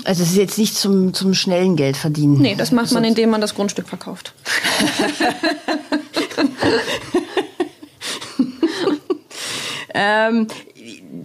Also 0.04 0.22
es 0.22 0.30
ist 0.30 0.36
jetzt 0.36 0.56
nicht 0.56 0.74
zum, 0.76 1.12
zum 1.12 1.34
schnellen 1.34 1.76
Geld 1.76 1.98
verdienen. 1.98 2.40
Nee, 2.40 2.54
das 2.54 2.72
macht 2.72 2.92
man, 2.92 3.04
indem 3.04 3.30
man 3.30 3.40
das 3.42 3.54
Grundstück 3.54 3.88
verkauft. 3.88 4.32
ähm, 9.94 10.46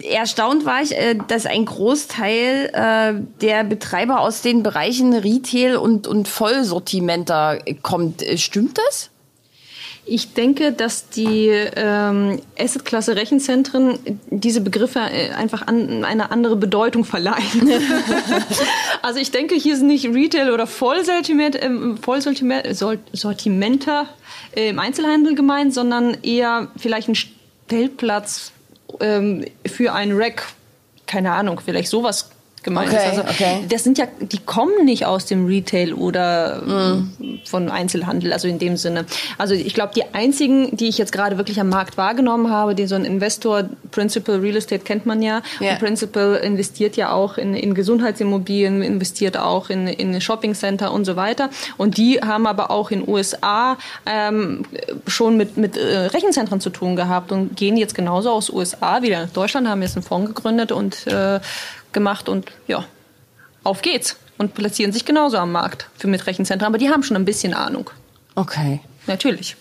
erstaunt 0.02 0.64
war 0.64 0.82
ich, 0.82 0.96
äh, 0.96 1.16
dass 1.28 1.46
ein 1.46 1.64
Großteil 1.64 2.70
äh, 2.72 3.14
der 3.40 3.64
Betreiber 3.64 4.20
aus 4.20 4.42
den 4.42 4.62
Bereichen 4.62 5.14
Retail 5.14 5.76
und, 5.76 6.06
und 6.06 6.28
Vollsortimenter 6.28 7.60
kommt. 7.82 8.22
Stimmt 8.36 8.78
das? 8.78 9.10
Ich 10.10 10.32
denke, 10.32 10.72
dass 10.72 11.10
die 11.10 11.48
ähm, 11.48 12.40
Asset-Klasse 12.58 13.14
Rechenzentren 13.14 13.98
diese 14.30 14.62
Begriffe 14.62 15.00
äh, 15.00 15.32
einfach 15.32 15.66
an, 15.66 16.02
eine 16.02 16.30
andere 16.30 16.56
Bedeutung 16.56 17.04
verleihen. 17.04 17.70
also 19.02 19.20
ich 19.20 19.30
denke, 19.30 19.54
hier 19.54 19.76
sind 19.76 19.88
nicht 19.88 20.06
Retail 20.06 20.50
oder 20.50 20.66
Vollsortiment, 20.66 21.62
ähm, 21.62 21.98
äh, 24.56 24.68
im 24.70 24.78
Einzelhandel 24.78 25.34
gemeint, 25.34 25.74
sondern 25.74 26.16
eher 26.22 26.68
vielleicht 26.78 27.08
ein 27.08 27.14
Stellplatz 27.14 28.52
ähm, 29.00 29.44
für 29.66 29.92
ein 29.92 30.12
Rack. 30.12 30.46
Keine 31.06 31.32
Ahnung, 31.32 31.60
vielleicht 31.62 31.88
sowas 31.88 32.30
gemeint 32.62 32.92
okay, 32.92 32.98
ist. 32.98 33.18
Also 33.18 33.22
okay. 33.22 33.64
das 33.68 33.84
sind 33.84 33.98
ja, 33.98 34.06
die 34.20 34.38
kommen 34.38 34.84
nicht 34.84 35.06
aus 35.06 35.26
dem 35.26 35.46
Retail 35.46 35.94
oder 35.94 36.62
mm. 36.62 37.40
von 37.44 37.70
Einzelhandel, 37.70 38.32
also 38.32 38.48
in 38.48 38.58
dem 38.58 38.76
Sinne. 38.76 39.04
Also 39.36 39.54
ich 39.54 39.74
glaube, 39.74 39.92
die 39.94 40.04
einzigen, 40.14 40.76
die 40.76 40.88
ich 40.88 40.98
jetzt 40.98 41.12
gerade 41.12 41.36
wirklich 41.38 41.60
am 41.60 41.68
Markt 41.68 41.96
wahrgenommen 41.96 42.50
habe, 42.50 42.74
die 42.74 42.86
so 42.86 42.94
ein 42.94 43.04
Investor, 43.04 43.64
Principal 43.90 44.36
Real 44.36 44.56
Estate 44.56 44.84
kennt 44.84 45.06
man 45.06 45.22
ja. 45.22 45.42
Yeah. 45.60 45.72
Und 45.72 45.78
Principal 45.80 46.34
investiert 46.36 46.96
ja 46.96 47.12
auch 47.12 47.38
in, 47.38 47.54
in 47.54 47.74
Gesundheitsimmobilien, 47.74 48.82
investiert 48.82 49.36
auch 49.36 49.70
in, 49.70 49.86
in 49.86 50.20
Shopping 50.20 50.54
Center 50.54 50.92
und 50.92 51.04
so 51.04 51.16
weiter. 51.16 51.50
Und 51.76 51.96
die 51.96 52.20
haben 52.20 52.46
aber 52.46 52.70
auch 52.70 52.90
in 52.90 53.06
USA 53.06 53.76
ähm, 54.06 54.64
schon 55.06 55.36
mit, 55.36 55.56
mit 55.56 55.76
äh, 55.76 56.06
Rechenzentren 56.06 56.60
zu 56.60 56.70
tun 56.70 56.96
gehabt 56.96 57.32
und 57.32 57.56
gehen 57.56 57.76
jetzt 57.76 57.94
genauso 57.94 58.30
aus 58.30 58.50
USA 58.50 59.02
wieder 59.02 59.22
nach 59.22 59.30
Deutschland, 59.30 59.68
haben 59.68 59.82
jetzt 59.82 59.96
einen 59.96 60.04
Fonds 60.04 60.34
gegründet 60.34 60.72
und 60.72 61.06
äh, 61.06 61.40
gemacht 61.92 62.28
und 62.28 62.52
ja, 62.66 62.84
auf 63.64 63.82
geht's. 63.82 64.16
und 64.38 64.54
platzieren 64.54 64.92
sich 64.92 65.04
genauso 65.04 65.36
am 65.36 65.52
Markt 65.52 65.88
für 65.96 66.06
mit 66.06 66.26
Rechenzentren. 66.26 66.66
Aber 66.66 66.78
die 66.78 66.90
haben 66.90 67.02
schon 67.02 67.16
ein 67.16 67.24
bisschen 67.24 67.54
Ahnung. 67.54 67.90
Okay. 68.34 68.80
Natürlich. 69.06 69.56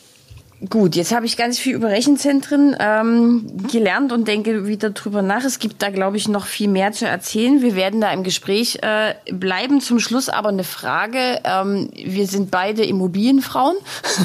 Gut, 0.69 0.95
jetzt 0.95 1.13
habe 1.13 1.27
ich 1.27 1.37
ganz 1.37 1.59
viel 1.59 1.75
über 1.75 1.89
Rechenzentren 1.89 2.75
ähm, 2.79 3.45
gelernt 3.71 4.11
und 4.11 4.27
denke 4.27 4.65
wieder 4.65 4.89
drüber 4.89 5.21
nach. 5.21 5.43
Es 5.43 5.59
gibt 5.59 5.83
da, 5.83 5.91
glaube 5.91 6.17
ich, 6.17 6.27
noch 6.27 6.47
viel 6.47 6.67
mehr 6.67 6.91
zu 6.91 7.05
erzählen. 7.05 7.61
Wir 7.61 7.75
werden 7.75 8.01
da 8.01 8.11
im 8.11 8.23
Gespräch 8.23 8.79
äh, 8.81 9.13
bleiben. 9.31 9.81
Zum 9.81 9.99
Schluss 9.99 10.29
aber 10.29 10.49
eine 10.49 10.63
Frage. 10.63 11.41
Ähm, 11.43 11.91
wir 11.93 12.25
sind 12.25 12.49
beide 12.49 12.83
Immobilienfrauen. 12.85 13.77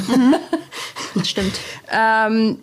Mhm. 0.09 0.35
Das 1.15 1.29
stimmt. 1.29 1.53
ähm, 1.91 2.59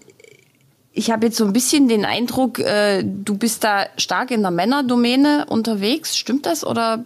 ich 1.00 1.12
habe 1.12 1.28
jetzt 1.28 1.38
so 1.38 1.46
ein 1.46 1.54
bisschen 1.54 1.88
den 1.88 2.04
Eindruck, 2.04 2.60
äh, 2.60 3.04
du 3.06 3.38
bist 3.38 3.64
da 3.64 3.88
stark 3.96 4.32
in 4.32 4.42
der 4.42 4.52
Männerdomäne 4.52 5.46
unterwegs. 5.48 6.18
Stimmt 6.18 6.46
das 6.46 6.66
oder 6.66 7.06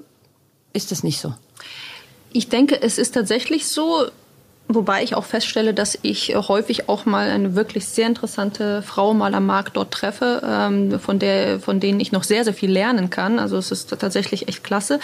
ist 0.73 0.91
das 0.91 1.03
nicht 1.03 1.19
so? 1.21 1.35
Ich 2.31 2.49
denke, 2.49 2.81
es 2.81 2.97
ist 2.97 3.13
tatsächlich 3.13 3.67
so. 3.67 4.07
Wobei 4.75 5.03
ich 5.03 5.15
auch 5.15 5.25
feststelle, 5.25 5.73
dass 5.73 5.97
ich 6.01 6.35
häufig 6.35 6.89
auch 6.89 7.05
mal 7.05 7.29
eine 7.29 7.55
wirklich 7.55 7.85
sehr 7.85 8.07
interessante 8.07 8.81
Frau 8.81 9.13
mal 9.13 9.35
am 9.35 9.45
Markt 9.45 9.77
dort 9.77 9.91
treffe, 9.91 10.41
ähm, 10.45 10.99
von 10.99 11.19
der, 11.19 11.59
von 11.59 11.79
denen 11.79 11.99
ich 11.99 12.11
noch 12.11 12.23
sehr, 12.23 12.43
sehr 12.43 12.53
viel 12.53 12.71
lernen 12.71 13.09
kann. 13.09 13.39
Also 13.39 13.57
es 13.57 13.71
ist 13.71 13.89
tatsächlich 13.99 14.47
echt 14.47 14.63
klasse. 14.63 14.99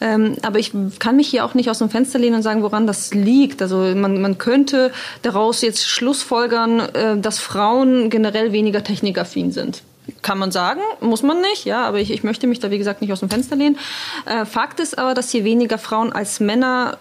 Ähm, 0.00 0.36
aber 0.42 0.58
ich 0.58 0.72
kann 0.98 1.16
mich 1.16 1.28
hier 1.28 1.44
auch 1.44 1.54
nicht 1.54 1.70
aus 1.70 1.78
dem 1.78 1.90
Fenster 1.90 2.18
lehnen 2.18 2.36
und 2.36 2.42
sagen, 2.42 2.62
woran 2.62 2.86
das 2.86 3.14
liegt. 3.14 3.62
Also 3.62 3.76
man, 3.76 4.20
man 4.20 4.38
könnte 4.38 4.92
daraus 5.22 5.62
jetzt 5.62 5.86
schlussfolgern, 5.86 6.80
äh, 6.80 7.18
dass 7.18 7.38
Frauen 7.38 8.10
generell 8.10 8.52
weniger 8.52 8.82
technikaffin 8.82 9.52
sind. 9.52 9.82
Kann 10.20 10.38
man 10.38 10.52
sagen, 10.52 10.80
muss 11.00 11.22
man 11.22 11.40
nicht, 11.40 11.64
ja, 11.64 11.86
aber 11.86 11.98
ich, 11.98 12.10
ich 12.10 12.22
möchte 12.24 12.46
mich 12.46 12.60
da, 12.60 12.70
wie 12.70 12.76
gesagt, 12.76 13.00
nicht 13.00 13.12
aus 13.12 13.20
dem 13.20 13.30
Fenster 13.30 13.56
lehnen. 13.56 13.78
Äh, 14.26 14.44
Fakt 14.44 14.80
ist 14.80 14.98
aber, 14.98 15.14
dass 15.14 15.30
hier 15.30 15.44
weniger 15.44 15.78
Frauen 15.78 16.12
als 16.12 16.40
Männer 16.40 16.98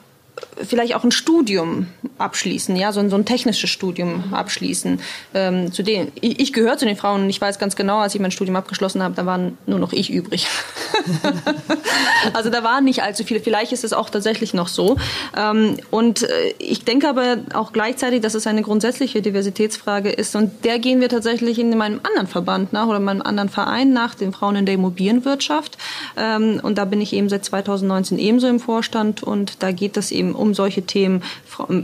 vielleicht 0.62 0.95
auch 0.95 1.03
ein 1.03 1.12
Studium 1.12 1.88
abschließen, 2.17 2.75
ja, 2.75 2.91
so 2.91 2.99
ein, 2.99 3.10
so 3.10 3.15
ein 3.15 3.25
technisches 3.25 3.69
Studium 3.69 4.34
abschließen. 4.34 4.99
Ähm, 5.34 5.71
zu 5.71 5.84
denen 5.84 6.12
ich, 6.19 6.39
ich 6.39 6.53
gehöre 6.53 6.77
zu 6.77 6.86
den 6.86 6.95
Frauen 6.95 7.23
und 7.23 7.29
ich 7.29 7.39
weiß 7.39 7.60
ganz 7.60 7.75
genau, 7.75 7.99
als 7.99 8.15
ich 8.15 8.21
mein 8.21 8.32
Studium 8.32 8.56
abgeschlossen 8.56 9.03
habe, 9.03 9.15
da 9.15 9.25
waren 9.25 9.58
nur 9.65 9.79
noch 9.79 9.93
ich 9.93 10.12
übrig. 10.12 10.47
also 12.34 12.50
da 12.50 12.63
waren 12.63 12.84
nicht 12.84 13.04
allzu 13.04 13.24
viele. 13.24 13.39
Vielleicht 13.39 13.72
ist 13.72 13.84
es 13.84 13.94
auch 13.94 14.10
tatsächlich 14.10 14.54
noch 14.54 14.68
so. 14.68 14.98
Ähm, 15.38 15.78
und 15.92 16.24
äh, 16.24 16.54
ich 16.60 16.84
denke 16.84 17.10
aber 17.10 17.38
auch 17.54 17.74
gleichzeitig, 17.74 18.22
dass 18.22 18.34
es 18.34 18.48
eine 18.48 18.62
grundsätzliche 18.62 19.22
Diversitätsfrage 19.22 20.10
ist 20.10 20.36
und 20.36 20.63
der 20.66 20.80
gehen 20.80 21.02
wir 21.02 21.10
tatsächlich 21.10 21.60
in 21.60 21.76
meinem 21.78 22.00
anderen 22.04 22.28
Verband 22.28 22.74
nach 22.74 22.88
oder 22.88 23.00
meinem 23.00 23.22
anderen 23.22 23.50
Verein 23.50 23.94
nach, 23.94 24.16
den 24.16 24.34
Frauen 24.34 24.56
in 24.56 24.66
der 24.66 24.76
Immobilienwirtschaft. 24.76 25.78
Ähm, 26.18 26.60
und 26.63 26.78
da 26.78 26.86
bin 26.86 27.02
ich 27.02 27.13
eben 27.13 27.30
seit 27.30 27.46
2019 27.46 28.20
ebenso 28.20 28.48
im 28.48 28.60
Vorstand 28.60 29.24
und 29.24 29.63
da 29.63 29.72
geht 29.72 29.98
es 29.98 30.12
eben 30.12 30.34
um 30.34 30.54
solche 30.54 30.84
Themen, 30.84 31.24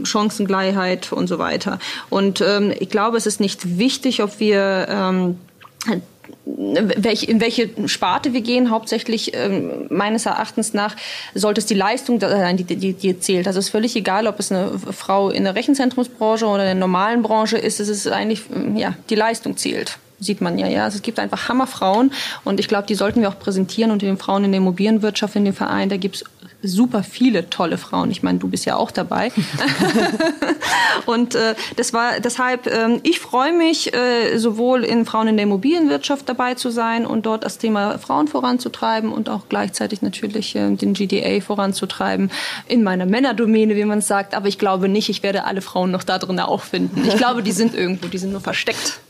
Chancengleichheit 0.04 1.12
und 1.12 1.26
so 1.28 1.38
weiter. 1.38 1.78
Und 2.08 2.40
ähm, 2.40 2.72
ich 2.78 2.90
glaube, 2.90 3.16
es 3.16 3.26
ist 3.26 3.40
nicht 3.40 3.78
wichtig, 3.78 4.22
ob 4.22 4.40
wir 4.40 5.36
welch, 6.56 7.24
in 7.24 7.40
welche 7.40 7.70
Sparte 7.86 8.32
wir 8.32 8.40
gehen, 8.40 8.70
hauptsächlich 8.70 9.32
ähm, 9.34 9.86
meines 9.90 10.26
Erachtens 10.26 10.74
nach 10.74 10.96
sollte 11.34 11.60
es 11.60 11.66
die 11.66 11.74
Leistung 11.74 12.20
sein, 12.20 12.56
die, 12.56 12.64
die, 12.64 12.92
die 12.92 13.18
zählt. 13.18 13.46
Also 13.46 13.58
es 13.58 13.66
ist 13.66 13.70
völlig 13.70 13.96
egal, 13.96 14.26
ob 14.26 14.38
es 14.38 14.52
eine 14.52 14.78
Frau 14.78 15.30
in 15.30 15.44
der 15.44 15.54
Rechenzentrumsbranche 15.54 16.46
oder 16.46 16.62
in 16.62 16.68
der 16.68 16.74
normalen 16.74 17.22
Branche 17.22 17.58
ist. 17.58 17.80
Es 17.80 17.88
ist 17.88 18.06
eigentlich, 18.08 18.42
ja, 18.74 18.94
die 19.08 19.14
Leistung 19.14 19.56
zählt 19.56 19.98
sieht 20.20 20.40
man 20.40 20.58
ja, 20.58 20.68
ja. 20.68 20.84
Also 20.84 20.96
es 20.96 21.02
gibt 21.02 21.18
einfach 21.18 21.48
Hammerfrauen 21.48 22.12
und 22.44 22.60
ich 22.60 22.68
glaube, 22.68 22.86
die 22.86 22.94
sollten 22.94 23.22
wir 23.22 23.28
auch 23.28 23.38
präsentieren 23.38 23.90
und 23.90 24.02
den 24.02 24.18
Frauen 24.18 24.44
in 24.44 24.52
der 24.52 24.60
Immobilienwirtschaft 24.60 25.34
in 25.36 25.44
dem 25.44 25.54
Verein, 25.54 25.88
da 25.88 25.96
gibt's 25.96 26.24
super 26.62 27.02
viele 27.02 27.48
tolle 27.48 27.78
Frauen. 27.78 28.10
Ich 28.10 28.22
meine, 28.22 28.38
du 28.38 28.48
bist 28.48 28.64
ja 28.64 28.76
auch 28.76 28.90
dabei. 28.90 29.32
und 31.06 31.34
äh, 31.34 31.54
das 31.76 31.92
war 31.92 32.20
deshalb, 32.20 32.66
äh, 32.66 33.00
ich 33.02 33.18
freue 33.18 33.52
mich, 33.52 33.94
äh, 33.94 34.36
sowohl 34.36 34.84
in 34.84 35.06
Frauen 35.06 35.28
in 35.28 35.36
der 35.36 35.44
Immobilienwirtschaft 35.44 36.28
dabei 36.28 36.54
zu 36.54 36.70
sein 36.70 37.06
und 37.06 37.26
dort 37.26 37.44
das 37.44 37.58
Thema 37.58 37.98
Frauen 37.98 38.28
voranzutreiben 38.28 39.12
und 39.12 39.28
auch 39.28 39.48
gleichzeitig 39.48 40.02
natürlich 40.02 40.54
äh, 40.54 40.74
den 40.74 40.92
GDA 40.92 41.40
voranzutreiben 41.40 42.30
in 42.66 42.82
meiner 42.82 43.06
Männerdomäne, 43.06 43.76
wie 43.76 43.84
man 43.84 44.00
sagt. 44.00 44.34
Aber 44.34 44.48
ich 44.48 44.58
glaube 44.58 44.88
nicht, 44.88 45.08
ich 45.08 45.22
werde 45.22 45.44
alle 45.44 45.62
Frauen 45.62 45.90
noch 45.90 46.02
da 46.02 46.18
drin 46.18 46.40
auch 46.40 46.62
finden. 46.62 47.04
Ich 47.06 47.16
glaube, 47.16 47.42
die 47.42 47.52
sind 47.52 47.74
irgendwo, 47.74 48.08
die 48.08 48.18
sind 48.18 48.32
nur 48.32 48.40
versteckt. 48.40 49.00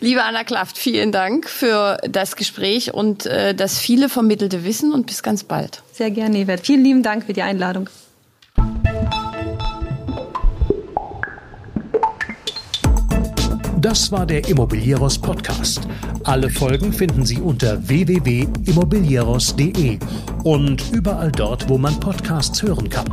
Liebe 0.00 0.24
Anna 0.24 0.44
Klaft, 0.44 0.78
vielen 0.78 1.12
Dank 1.12 1.48
für 1.48 1.98
das 2.08 2.36
Gespräch 2.36 2.94
und 2.94 3.26
äh, 3.26 3.54
das 3.54 3.78
viele 3.78 4.08
vermittelte 4.08 4.64
Wissen 4.64 4.92
und 4.92 5.06
bis 5.06 5.22
ganz 5.22 5.44
bald. 5.44 5.82
Sehr 5.92 6.10
gerne, 6.10 6.44
Yvette. 6.44 6.64
Vielen 6.64 6.84
lieben 6.84 7.02
Dank 7.02 7.26
für 7.26 7.32
die 7.32 7.42
Einladung. 7.42 7.88
Das 13.82 14.10
war 14.12 14.26
der 14.26 14.48
Immobilieros 14.48 15.18
Podcast. 15.18 15.88
Alle 16.22 16.48
Folgen 16.50 16.92
finden 16.92 17.26
Sie 17.26 17.40
unter 17.40 17.88
www.immobilieros.de 17.88 19.98
und 20.44 20.92
überall 20.92 21.32
dort, 21.32 21.68
wo 21.68 21.78
man 21.78 21.98
Podcasts 21.98 22.62
hören 22.62 22.88
kann. 22.88 23.12